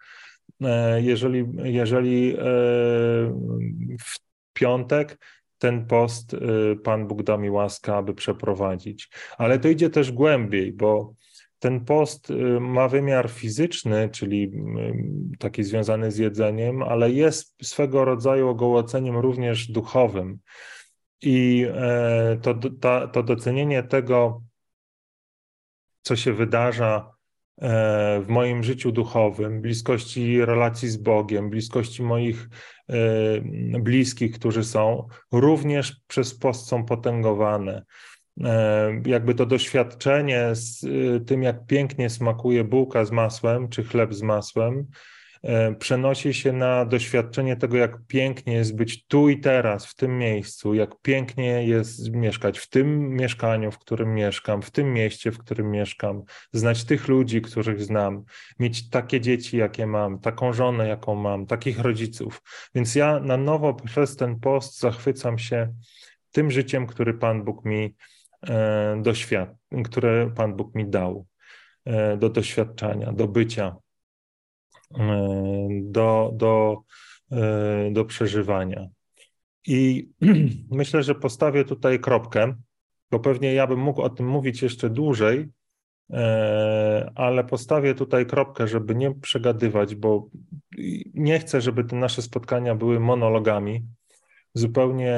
E, 0.61 1.01
jeżeli, 1.01 1.45
jeżeli 1.63 2.33
e, 2.33 2.41
w 3.99 4.19
piątek 4.53 5.17
ten 5.57 5.85
post 5.85 6.33
e, 6.33 6.37
Pan 6.75 7.07
Bóg 7.07 7.23
da 7.23 7.37
mi 7.37 7.49
łaskę, 7.49 7.95
aby 7.95 8.13
przeprowadzić. 8.13 9.09
Ale 9.37 9.59
to 9.59 9.67
idzie 9.67 9.89
też 9.89 10.11
głębiej, 10.11 10.73
bo 10.73 11.13
ten 11.59 11.85
post 11.85 12.27
ma 12.59 12.87
wymiar 12.87 13.29
fizyczny, 13.29 14.09
czyli 14.09 14.51
taki 15.39 15.63
związany 15.63 16.11
z 16.11 16.17
jedzeniem, 16.17 16.83
ale 16.83 17.11
jest 17.11 17.55
swego 17.61 18.05
rodzaju 18.05 18.47
ogołoceniem 18.47 19.17
również 19.17 19.71
duchowym. 19.71 20.39
I 21.21 21.67
to, 22.41 22.53
to, 22.53 23.07
to 23.07 23.23
docenienie 23.23 23.83
tego, 23.83 24.41
co 26.01 26.15
się 26.15 26.33
wydarza 26.33 27.11
e, 27.61 28.21
w 28.21 28.27
moim 28.27 28.63
życiu 28.63 28.91
duchowym, 28.91 29.61
bliskości 29.61 30.45
relacji 30.45 30.89
z 30.89 30.97
Bogiem, 30.97 31.49
bliskości 31.49 32.03
moich 32.03 32.49
e, 32.89 33.01
bliskich, 33.79 34.31
którzy 34.31 34.63
są, 34.63 35.07
również 35.31 36.01
przez 36.07 36.39
post 36.39 36.67
są 36.67 36.85
potęgowane. 36.85 37.85
E, 38.43 39.01
jakby 39.05 39.35
to 39.35 39.45
doświadczenie 39.45 40.49
z 40.51 40.85
tym, 41.27 41.43
jak 41.43 41.65
pięknie 41.65 42.09
smakuje 42.09 42.63
bułka 42.63 43.05
z 43.05 43.11
masłem 43.11 43.69
czy 43.69 43.83
chleb 43.83 44.13
z 44.13 44.21
masłem, 44.21 44.87
E, 45.43 45.75
przenosi 45.75 46.33
się 46.33 46.53
na 46.53 46.85
doświadczenie 46.85 47.55
tego, 47.55 47.77
jak 47.77 47.97
pięknie 48.07 48.53
jest 48.53 48.75
być 48.75 49.05
tu 49.05 49.29
i 49.29 49.39
teraz, 49.39 49.85
w 49.85 49.95
tym 49.95 50.17
miejscu, 50.17 50.73
jak 50.73 51.01
pięknie 51.01 51.67
jest 51.67 52.11
mieszkać 52.11 52.59
w 52.59 52.69
tym 52.69 53.09
mieszkaniu, 53.09 53.71
w 53.71 53.79
którym 53.79 54.13
mieszkam, 54.13 54.61
w 54.61 54.71
tym 54.71 54.93
mieście, 54.93 55.31
w 55.31 55.37
którym 55.37 55.71
mieszkam, 55.71 56.23
znać 56.53 56.83
tych 56.83 57.07
ludzi, 57.07 57.41
których 57.41 57.81
znam, 57.81 58.23
mieć 58.59 58.89
takie 58.89 59.21
dzieci, 59.21 59.57
jakie 59.57 59.87
mam, 59.87 60.19
taką 60.19 60.53
żonę, 60.53 60.87
jaką 60.87 61.15
mam, 61.15 61.45
takich 61.45 61.79
rodziców. 61.79 62.41
Więc 62.75 62.95
ja 62.95 63.19
na 63.19 63.37
nowo 63.37 63.73
przez 63.73 64.15
ten 64.15 64.39
post 64.39 64.79
zachwycam 64.79 65.37
się 65.37 65.73
tym 66.31 66.51
życiem, 66.51 66.87
który 66.87 67.13
Pan 67.13 67.43
Bóg 67.43 67.65
mi 67.65 67.95
e, 68.47 69.01
doświad, 69.01 69.49
które 69.85 70.31
Pan 70.35 70.55
Bóg 70.55 70.75
mi 70.75 70.89
dał 70.89 71.25
e, 71.85 72.17
do 72.17 72.29
doświadczania, 72.29 73.11
do 73.11 73.27
bycia 73.27 73.75
E, 74.97 75.67
do, 75.81 76.31
do, 76.33 76.81
do 77.91 78.05
przeżywania. 78.05 78.87
I 79.67 80.09
myślę, 80.71 81.03
że 81.03 81.15
postawię 81.15 81.65
tutaj 81.65 81.99
kropkę, 81.99 82.55
bo 83.11 83.19
pewnie 83.19 83.53
ja 83.53 83.67
bym 83.67 83.79
mógł 83.79 84.01
o 84.01 84.09
tym 84.09 84.27
mówić 84.27 84.61
jeszcze 84.61 84.89
dłużej, 84.89 85.49
ale 87.15 87.43
postawię 87.43 87.95
tutaj 87.95 88.25
kropkę, 88.25 88.67
żeby 88.67 88.95
nie 88.95 89.11
przegadywać, 89.11 89.95
bo 89.95 90.29
nie 91.13 91.39
chcę, 91.39 91.61
żeby 91.61 91.83
te 91.83 91.95
nasze 91.95 92.21
spotkania 92.21 92.75
były 92.75 92.99
monologami. 92.99 93.85
Zupełnie 94.59 95.15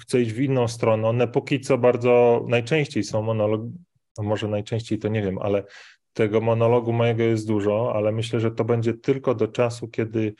chcę 0.00 0.20
iść 0.20 0.32
w 0.32 0.40
inną 0.40 0.68
stronę. 0.68 1.08
One 1.08 1.28
póki 1.28 1.60
co 1.60 1.78
bardzo 1.78 2.44
najczęściej 2.48 3.04
są 3.04 3.22
monologami, 3.22 3.72
no 4.18 4.24
może 4.24 4.48
najczęściej 4.48 4.98
to 4.98 5.08
nie 5.08 5.22
wiem, 5.22 5.38
ale 5.38 5.64
tego 6.12 6.40
monologu 6.40 6.92
mojego 6.92 7.22
jest 7.22 7.46
dużo, 7.46 7.92
ale 7.94 8.12
myślę, 8.12 8.40
że 8.40 8.50
to 8.50 8.64
będzie 8.64 8.94
tylko 8.94 9.34
do 9.34 9.48
czasu, 9.48 9.88
kiedy 9.88 10.34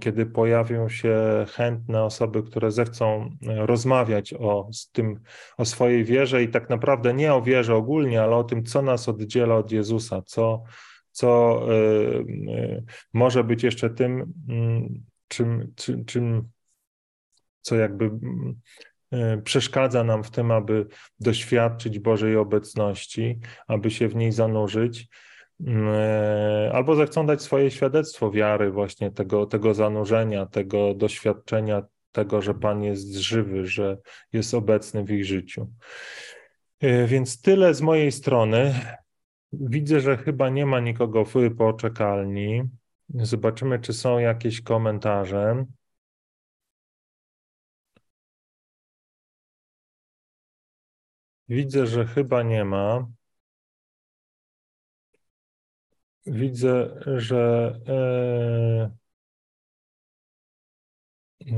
kiedy 0.00 0.26
pojawią 0.26 0.88
się 0.88 1.16
chętne 1.48 2.04
osoby, 2.04 2.42
które 2.42 2.70
zechcą 2.70 3.30
rozmawiać 3.42 4.34
o, 4.34 4.70
tym, 4.92 5.20
o 5.56 5.64
swojej 5.64 6.04
wierze 6.04 6.42
i 6.42 6.48
tak 6.48 6.70
naprawdę 6.70 7.14
nie 7.14 7.34
o 7.34 7.42
wierze 7.42 7.74
ogólnie, 7.74 8.22
ale 8.22 8.36
o 8.36 8.44
tym, 8.44 8.64
co 8.64 8.82
nas 8.82 9.08
oddziela 9.08 9.56
od 9.56 9.72
Jezusa, 9.72 10.22
co, 10.26 10.62
co 11.10 11.60
może 13.12 13.44
być 13.44 13.62
jeszcze 13.62 13.90
tym, 13.90 14.32
mm, 14.48 15.04
czym, 15.28 15.72
czym, 15.76 16.04
czym 16.04 16.48
co 17.64 17.76
jakby 17.76 18.04
mm, 18.04 18.54
e, 19.12 19.42
przeszkadza 19.42 20.04
nam 20.04 20.24
w 20.24 20.30
tym, 20.30 20.50
aby 20.50 20.86
doświadczyć 21.20 21.98
Bożej 21.98 22.36
obecności, 22.36 23.38
aby 23.66 23.90
się 23.90 24.08
w 24.08 24.16
niej 24.16 24.32
zanurzyć, 24.32 25.08
mm, 25.60 25.88
e, 25.88 26.70
albo 26.74 26.96
zechcą 26.96 27.26
dać 27.26 27.42
swoje 27.42 27.70
świadectwo 27.70 28.30
wiary, 28.30 28.70
właśnie 28.70 29.10
tego, 29.10 29.46
tego 29.46 29.74
zanurzenia, 29.74 30.46
tego 30.46 30.94
doświadczenia, 30.94 31.82
tego, 32.12 32.42
że 32.42 32.54
Pan 32.54 32.82
jest 32.82 33.14
żywy, 33.14 33.66
że 33.66 33.98
jest 34.32 34.54
obecny 34.54 35.04
w 35.04 35.10
ich 35.10 35.24
życiu. 35.24 35.70
E, 36.80 37.06
więc 37.06 37.40
tyle 37.40 37.74
z 37.74 37.80
mojej 37.80 38.12
strony. 38.12 38.74
Widzę, 39.52 40.00
że 40.00 40.16
chyba 40.16 40.48
nie 40.48 40.66
ma 40.66 40.80
nikogo 40.80 41.24
w 41.24 41.34
poczekalni. 41.58 42.62
Zobaczymy, 43.08 43.78
czy 43.78 43.92
są 43.92 44.18
jakieś 44.18 44.60
komentarze. 44.60 45.64
Widzę, 51.48 51.86
że 51.86 52.06
chyba 52.06 52.42
nie 52.42 52.64
ma. 52.64 53.06
Widzę, 56.26 57.00
że, 57.16 57.74
e, 57.88 58.90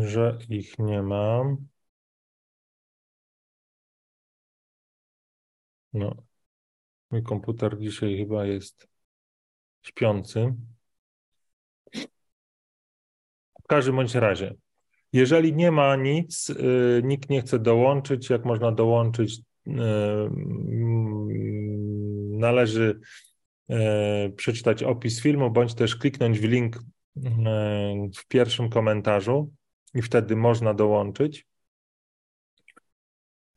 że 0.08 0.38
ich 0.48 0.78
nie 0.78 1.02
mam. 1.02 1.68
No, 5.92 6.14
mój 7.10 7.22
komputer 7.22 7.78
dzisiaj 7.78 8.16
chyba 8.18 8.46
jest 8.46 8.88
śpiący. 9.82 10.54
W 13.64 13.66
każdym 13.68 13.96
bądź 13.96 14.14
razie, 14.14 14.54
jeżeli 15.12 15.54
nie 15.54 15.70
ma 15.70 15.96
nic, 15.96 16.50
y, 16.50 17.00
nikt 17.04 17.30
nie 17.30 17.40
chce 17.40 17.58
dołączyć, 17.58 18.30
jak 18.30 18.44
można 18.44 18.72
dołączyć, 18.72 19.40
należy 22.38 23.00
e, 23.70 24.30
przeczytać 24.30 24.82
opis 24.82 25.20
filmu, 25.22 25.50
bądź 25.50 25.74
też 25.74 25.96
kliknąć 25.96 26.40
w 26.40 26.44
link 26.44 26.76
e, 26.76 26.80
w 28.16 28.26
pierwszym 28.28 28.68
komentarzu 28.68 29.52
i 29.94 30.02
wtedy 30.02 30.36
można 30.36 30.74
dołączyć. 30.74 31.46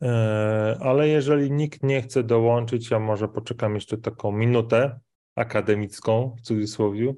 E, 0.01 0.77
ale 0.81 1.07
jeżeli 1.07 1.51
nikt 1.51 1.83
nie 1.83 2.01
chce 2.01 2.23
dołączyć, 2.23 2.91
ja 2.91 2.99
może 2.99 3.27
poczekam 3.27 3.75
jeszcze 3.75 3.97
taką 3.97 4.31
minutę 4.31 4.99
akademicką 5.35 6.35
w 6.37 6.41
cudzysłowie. 6.41 7.13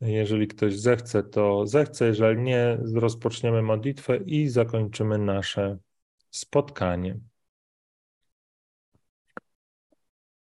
Jeżeli 0.00 0.48
ktoś 0.48 0.78
zechce, 0.78 1.22
to 1.22 1.66
zechce, 1.66 2.06
jeżeli 2.06 2.42
nie, 2.42 2.78
rozpoczniemy 2.94 3.62
modlitwę 3.62 4.16
i 4.16 4.48
zakończymy 4.48 5.18
nasze 5.18 5.78
spotkanie. 6.30 7.18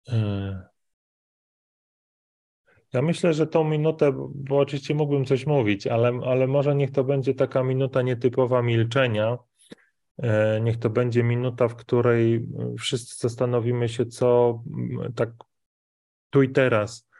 ja 2.93 3.01
myślę, 3.01 3.33
że 3.33 3.47
tą 3.47 3.63
minutę, 3.63 4.29
bo 4.35 4.57
oczywiście 4.57 4.95
mógłbym 4.95 5.25
coś 5.25 5.45
mówić, 5.45 5.87
ale, 5.87 6.19
ale 6.25 6.47
może 6.47 6.75
niech 6.75 6.91
to 6.91 7.03
będzie 7.03 7.33
taka 7.33 7.63
minuta 7.63 8.01
nietypowa 8.01 8.61
milczenia. 8.61 9.37
E, 10.17 10.61
niech 10.61 10.77
to 10.77 10.89
będzie 10.89 11.23
minuta, 11.23 11.67
w 11.67 11.75
której 11.75 12.47
wszyscy 12.79 13.15
zastanowimy 13.19 13.89
się, 13.89 14.05
co 14.05 14.61
tak 15.15 15.29
tu 16.29 16.41
i 16.43 16.49
teraz 16.49 17.10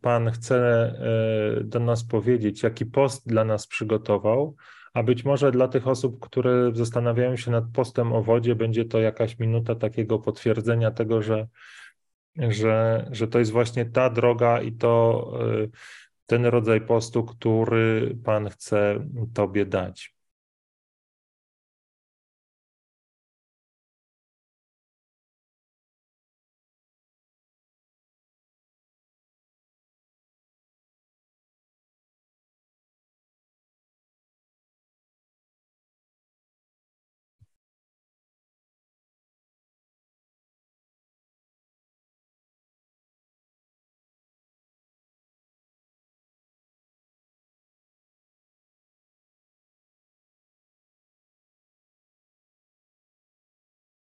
Pan 0.00 0.30
chce 0.30 0.56
e, 0.56 1.64
do 1.64 1.80
nas 1.80 2.04
powiedzieć, 2.04 2.62
jaki 2.62 2.86
post 2.86 3.28
dla 3.28 3.44
nas 3.44 3.66
przygotował, 3.66 4.56
a 4.94 5.02
być 5.02 5.24
może 5.24 5.52
dla 5.52 5.68
tych 5.68 5.88
osób, 5.88 6.20
które 6.20 6.70
zastanawiają 6.74 7.36
się 7.36 7.50
nad 7.50 7.64
postem 7.72 8.12
o 8.12 8.22
wodzie, 8.22 8.54
będzie 8.54 8.84
to 8.84 9.00
jakaś 9.00 9.38
minuta 9.38 9.74
takiego 9.74 10.18
potwierdzenia 10.18 10.90
tego, 10.90 11.22
że, 11.22 11.48
że, 12.36 13.06
że 13.12 13.28
to 13.28 13.38
jest 13.38 13.52
właśnie 13.52 13.84
ta 13.84 14.10
droga 14.10 14.60
i 14.60 14.72
to 14.72 15.30
y, 15.64 15.70
ten 16.26 16.46
rodzaj 16.46 16.80
postu, 16.80 17.24
który 17.24 18.16
Pan 18.24 18.48
chce 18.48 19.06
Tobie 19.34 19.66
dać. 19.66 20.13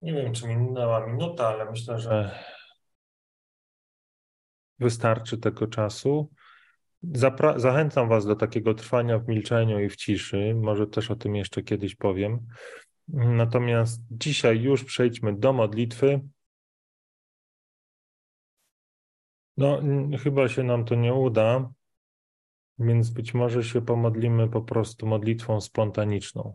Nie 0.05 0.13
wiem, 0.13 0.33
czy 0.33 0.47
minęła 0.47 1.07
minuta, 1.07 1.47
ale 1.47 1.71
myślę, 1.71 1.99
że 1.99 2.39
wystarczy 4.79 5.37
tego 5.37 5.67
czasu. 5.67 6.31
Zapra 7.03 7.59
zachęcam 7.59 8.09
Was 8.09 8.25
do 8.25 8.35
takiego 8.35 8.73
trwania 8.73 9.19
w 9.19 9.27
milczeniu 9.27 9.79
i 9.79 9.89
w 9.89 9.95
ciszy. 9.95 10.55
Może 10.55 10.87
też 10.87 11.11
o 11.11 11.15
tym 11.15 11.35
jeszcze 11.35 11.63
kiedyś 11.63 11.95
powiem. 11.95 12.47
Natomiast 13.07 14.01
dzisiaj 14.11 14.61
już 14.61 14.83
przejdźmy 14.83 15.39
do 15.39 15.53
modlitwy. 15.53 16.21
No, 19.57 19.81
chyba 20.23 20.49
się 20.49 20.63
nam 20.63 20.85
to 20.85 20.95
nie 20.95 21.13
uda, 21.13 21.69
więc 22.79 23.09
być 23.09 23.33
może 23.33 23.63
się 23.63 23.81
pomodlimy 23.81 24.49
po 24.49 24.61
prostu 24.61 25.07
modlitwą 25.07 25.61
spontaniczną. 25.61 26.53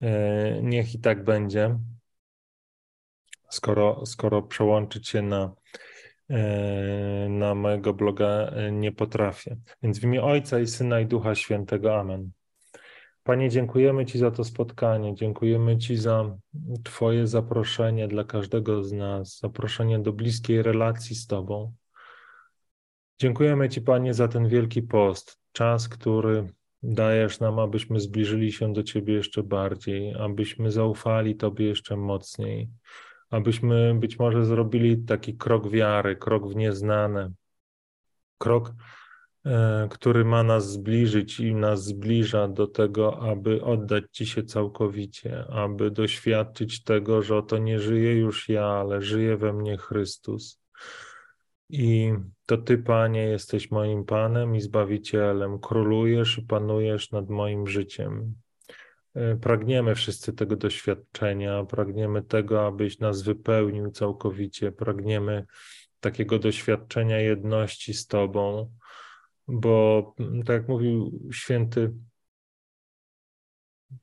E, 0.00 0.62
niech 0.62 0.94
i 0.94 1.00
tak 1.00 1.24
będzie 1.24 1.78
skoro, 3.54 4.06
skoro 4.06 4.42
przełączyć 4.42 5.08
się 5.08 5.22
na, 5.22 5.54
e, 6.30 7.26
na 7.28 7.54
mojego 7.54 7.94
bloga 7.94 8.26
e, 8.26 8.72
nie 8.72 8.92
potrafię. 8.92 9.56
Więc 9.82 9.98
w 9.98 10.04
imię 10.04 10.22
Ojca 10.22 10.60
i 10.60 10.66
Syna 10.66 11.00
i 11.00 11.06
Ducha 11.06 11.34
Świętego. 11.34 12.00
Amen. 12.00 12.30
Panie, 13.22 13.50
dziękujemy 13.50 14.06
Ci 14.06 14.18
za 14.18 14.30
to 14.30 14.44
spotkanie, 14.44 15.14
dziękujemy 15.14 15.78
Ci 15.78 15.96
za 15.96 16.36
Twoje 16.84 17.26
zaproszenie 17.26 18.08
dla 18.08 18.24
każdego 18.24 18.82
z 18.82 18.92
nas, 18.92 19.38
zaproszenie 19.38 19.98
do 19.98 20.12
bliskiej 20.12 20.62
relacji 20.62 21.16
z 21.16 21.26
Tobą. 21.26 21.74
Dziękujemy 23.20 23.68
Ci, 23.68 23.80
Panie, 23.80 24.14
za 24.14 24.28
ten 24.28 24.48
wielki 24.48 24.82
post, 24.82 25.38
czas, 25.52 25.88
który 25.88 26.48
dajesz 26.82 27.40
nam, 27.40 27.58
abyśmy 27.58 28.00
zbliżyli 28.00 28.52
się 28.52 28.72
do 28.72 28.82
Ciebie 28.82 29.14
jeszcze 29.14 29.42
bardziej, 29.42 30.14
abyśmy 30.14 30.70
zaufali 30.70 31.36
Tobie 31.36 31.66
jeszcze 31.66 31.96
mocniej, 31.96 32.68
abyśmy 33.34 33.94
być 33.94 34.18
może 34.18 34.44
zrobili 34.44 35.04
taki 35.04 35.36
krok 35.36 35.70
wiary, 35.70 36.16
krok 36.16 36.52
w 36.52 36.56
nieznane, 36.56 37.30
krok, 38.38 38.72
e, 39.46 39.88
który 39.90 40.24
ma 40.24 40.42
nas 40.42 40.70
zbliżyć 40.70 41.40
i 41.40 41.54
nas 41.54 41.84
zbliża 41.84 42.48
do 42.48 42.66
tego, 42.66 43.30
aby 43.30 43.62
oddać 43.62 44.04
Ci 44.12 44.26
się 44.26 44.42
całkowicie, 44.42 45.44
aby 45.48 45.90
doświadczyć 45.90 46.82
tego, 46.82 47.22
że 47.22 47.36
oto 47.36 47.58
nie 47.58 47.80
żyję 47.80 48.14
już 48.14 48.48
ja, 48.48 48.66
ale 48.66 49.02
żyje 49.02 49.36
we 49.36 49.52
mnie 49.52 49.76
Chrystus. 49.76 50.60
I 51.70 52.12
to 52.46 52.56
Ty, 52.56 52.78
Panie, 52.78 53.22
jesteś 53.22 53.70
moim 53.70 54.04
Panem 54.04 54.56
i 54.56 54.60
Zbawicielem, 54.60 55.58
królujesz 55.58 56.38
i 56.38 56.42
panujesz 56.42 57.10
nad 57.10 57.28
moim 57.30 57.66
życiem. 57.66 58.34
E, 59.14 59.36
pragniemy 59.36 59.94
wszyscy 59.94 60.32
tego 60.32 60.56
doświadczenia, 60.56 61.64
pragniemy 61.64 62.22
tego, 62.22 62.66
abyś 62.66 62.98
nas 62.98 63.22
wypełnił 63.22 63.90
całkowicie, 63.90 64.72
pragniemy 64.72 65.46
takiego 66.00 66.38
doświadczenia 66.38 67.20
jedności 67.20 67.94
z 67.94 68.06
Tobą, 68.06 68.70
bo 69.48 70.14
mm, 70.18 70.42
tak 70.42 70.56
jak 70.56 70.68
mówił 70.68 71.20
święty, 71.32 71.92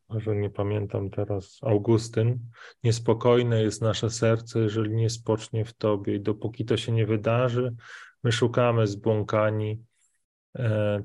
może 0.10 0.36
nie 0.36 0.50
pamiętam 0.50 1.10
teraz, 1.10 1.60
Augustyn, 1.62 2.40
niespokojne 2.84 3.64
jest 3.64 3.82
nasze 3.82 4.10
serce, 4.10 4.60
jeżeli 4.60 4.96
nie 4.96 5.10
spocznie 5.10 5.66
w 5.66 5.74
Tobie 5.74 6.16
i 6.16 6.22
dopóki 6.22 6.66
to 6.66 6.78
się 6.78 6.92
nie 6.92 7.06
wydarzy, 7.06 7.76
my 8.24 8.32
szukamy 8.32 8.88
zbłąkani 8.88 9.84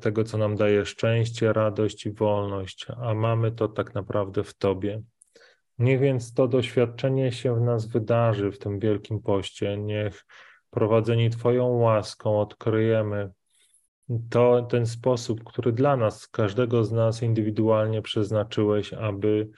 tego, 0.01 0.25
co 0.25 0.39
nam 0.39 0.57
daje 0.57 0.87
szczęście, 0.87 1.53
radość 1.53 2.07
i 2.07 2.13
wolność, 2.13 2.87
a 3.03 3.15
mamy 3.15 3.53
to 3.53 3.69
tak 3.69 3.95
naprawdę 3.95 4.45
w 4.45 4.55
Tobie. 4.55 5.03
Niech 5.79 6.01
więc 6.01 6.35
to 6.35 6.49
doświadczenie 6.49 7.33
się 7.33 7.57
w 7.57 7.61
nas 7.61 7.87
wydarzy 7.87 8.53
w 8.53 8.59
tym 8.59 8.79
wielkim 8.79 9.23
poście. 9.23 9.77
Niech 9.77 10.27
prowadzeni 10.71 11.31
Twoją 11.31 11.67
łaską 11.67 12.41
odkryjemy 12.41 13.31
to 14.31 14.63
ten 14.63 14.87
sposób, 14.87 15.45
który 15.45 15.73
dla 15.73 15.97
nas, 15.97 16.29
każdego 16.29 16.85
z 16.85 16.93
nas 16.93 17.23
indywidualnie 17.23 18.03
przeznaczyłeś, 18.03 18.93
aby, 18.93 19.49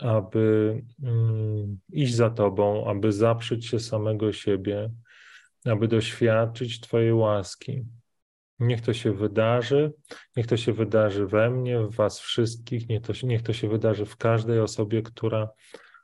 aby 0.00 0.82
mm, 1.02 1.78
iść 1.92 2.14
za 2.14 2.30
Tobą, 2.30 2.90
aby 2.90 3.12
zaprzeć 3.12 3.66
się 3.66 3.80
samego 3.80 4.32
siebie, 4.32 4.90
aby 5.64 5.88
doświadczyć 5.88 6.80
Twojej 6.80 7.12
łaski. 7.12 7.84
Niech 8.60 8.80
to 8.80 8.94
się 8.94 9.12
wydarzy, 9.12 9.92
niech 10.36 10.46
to 10.46 10.56
się 10.56 10.72
wydarzy 10.72 11.26
we 11.26 11.50
mnie, 11.50 11.80
w 11.80 11.94
Was 11.94 12.20
wszystkich, 12.20 12.88
niech 12.88 13.02
to, 13.02 13.12
niech 13.22 13.42
to 13.42 13.52
się 13.52 13.68
wydarzy 13.68 14.06
w 14.06 14.16
każdej 14.16 14.60
osobie, 14.60 15.02
która 15.02 15.48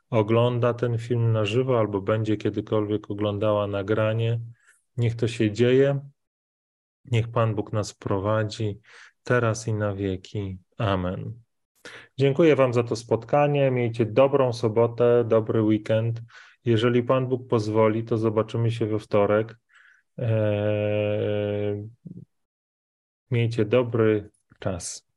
ogląda 0.09 0.73
ten 0.73 0.97
film 0.97 1.31
na 1.31 1.45
żywo 1.45 1.79
albo 1.79 2.01
będzie 2.01 2.37
kiedykolwiek 2.37 3.11
oglądała 3.11 3.67
nagranie. 3.67 4.39
Niech 4.97 5.15
to 5.15 5.27
się 5.27 5.51
dzieje. 5.51 5.99
Niech 7.05 7.27
Pan 7.27 7.55
Bóg 7.55 7.73
nas 7.73 7.93
prowadzi 7.93 8.79
teraz 9.23 9.67
i 9.67 9.73
na 9.73 9.95
wieki. 9.95 10.57
Amen. 10.77 11.33
Dziękuję 12.17 12.55
Wam 12.55 12.73
za 12.73 12.83
to 12.83 12.95
spotkanie. 12.95 13.71
Miejcie 13.71 14.05
dobrą 14.05 14.53
sobotę, 14.53 15.23
dobry 15.27 15.61
weekend. 15.61 16.21
Jeżeli 16.65 17.03
Pan 17.03 17.27
Bóg 17.27 17.47
pozwoli, 17.47 18.03
to 18.03 18.17
zobaczymy 18.17 18.71
się 18.71 18.85
we 18.85 18.99
wtorek. 18.99 19.57
Eee, 20.17 21.89
miejcie 23.31 23.65
dobry 23.65 24.29
czas. 24.59 25.07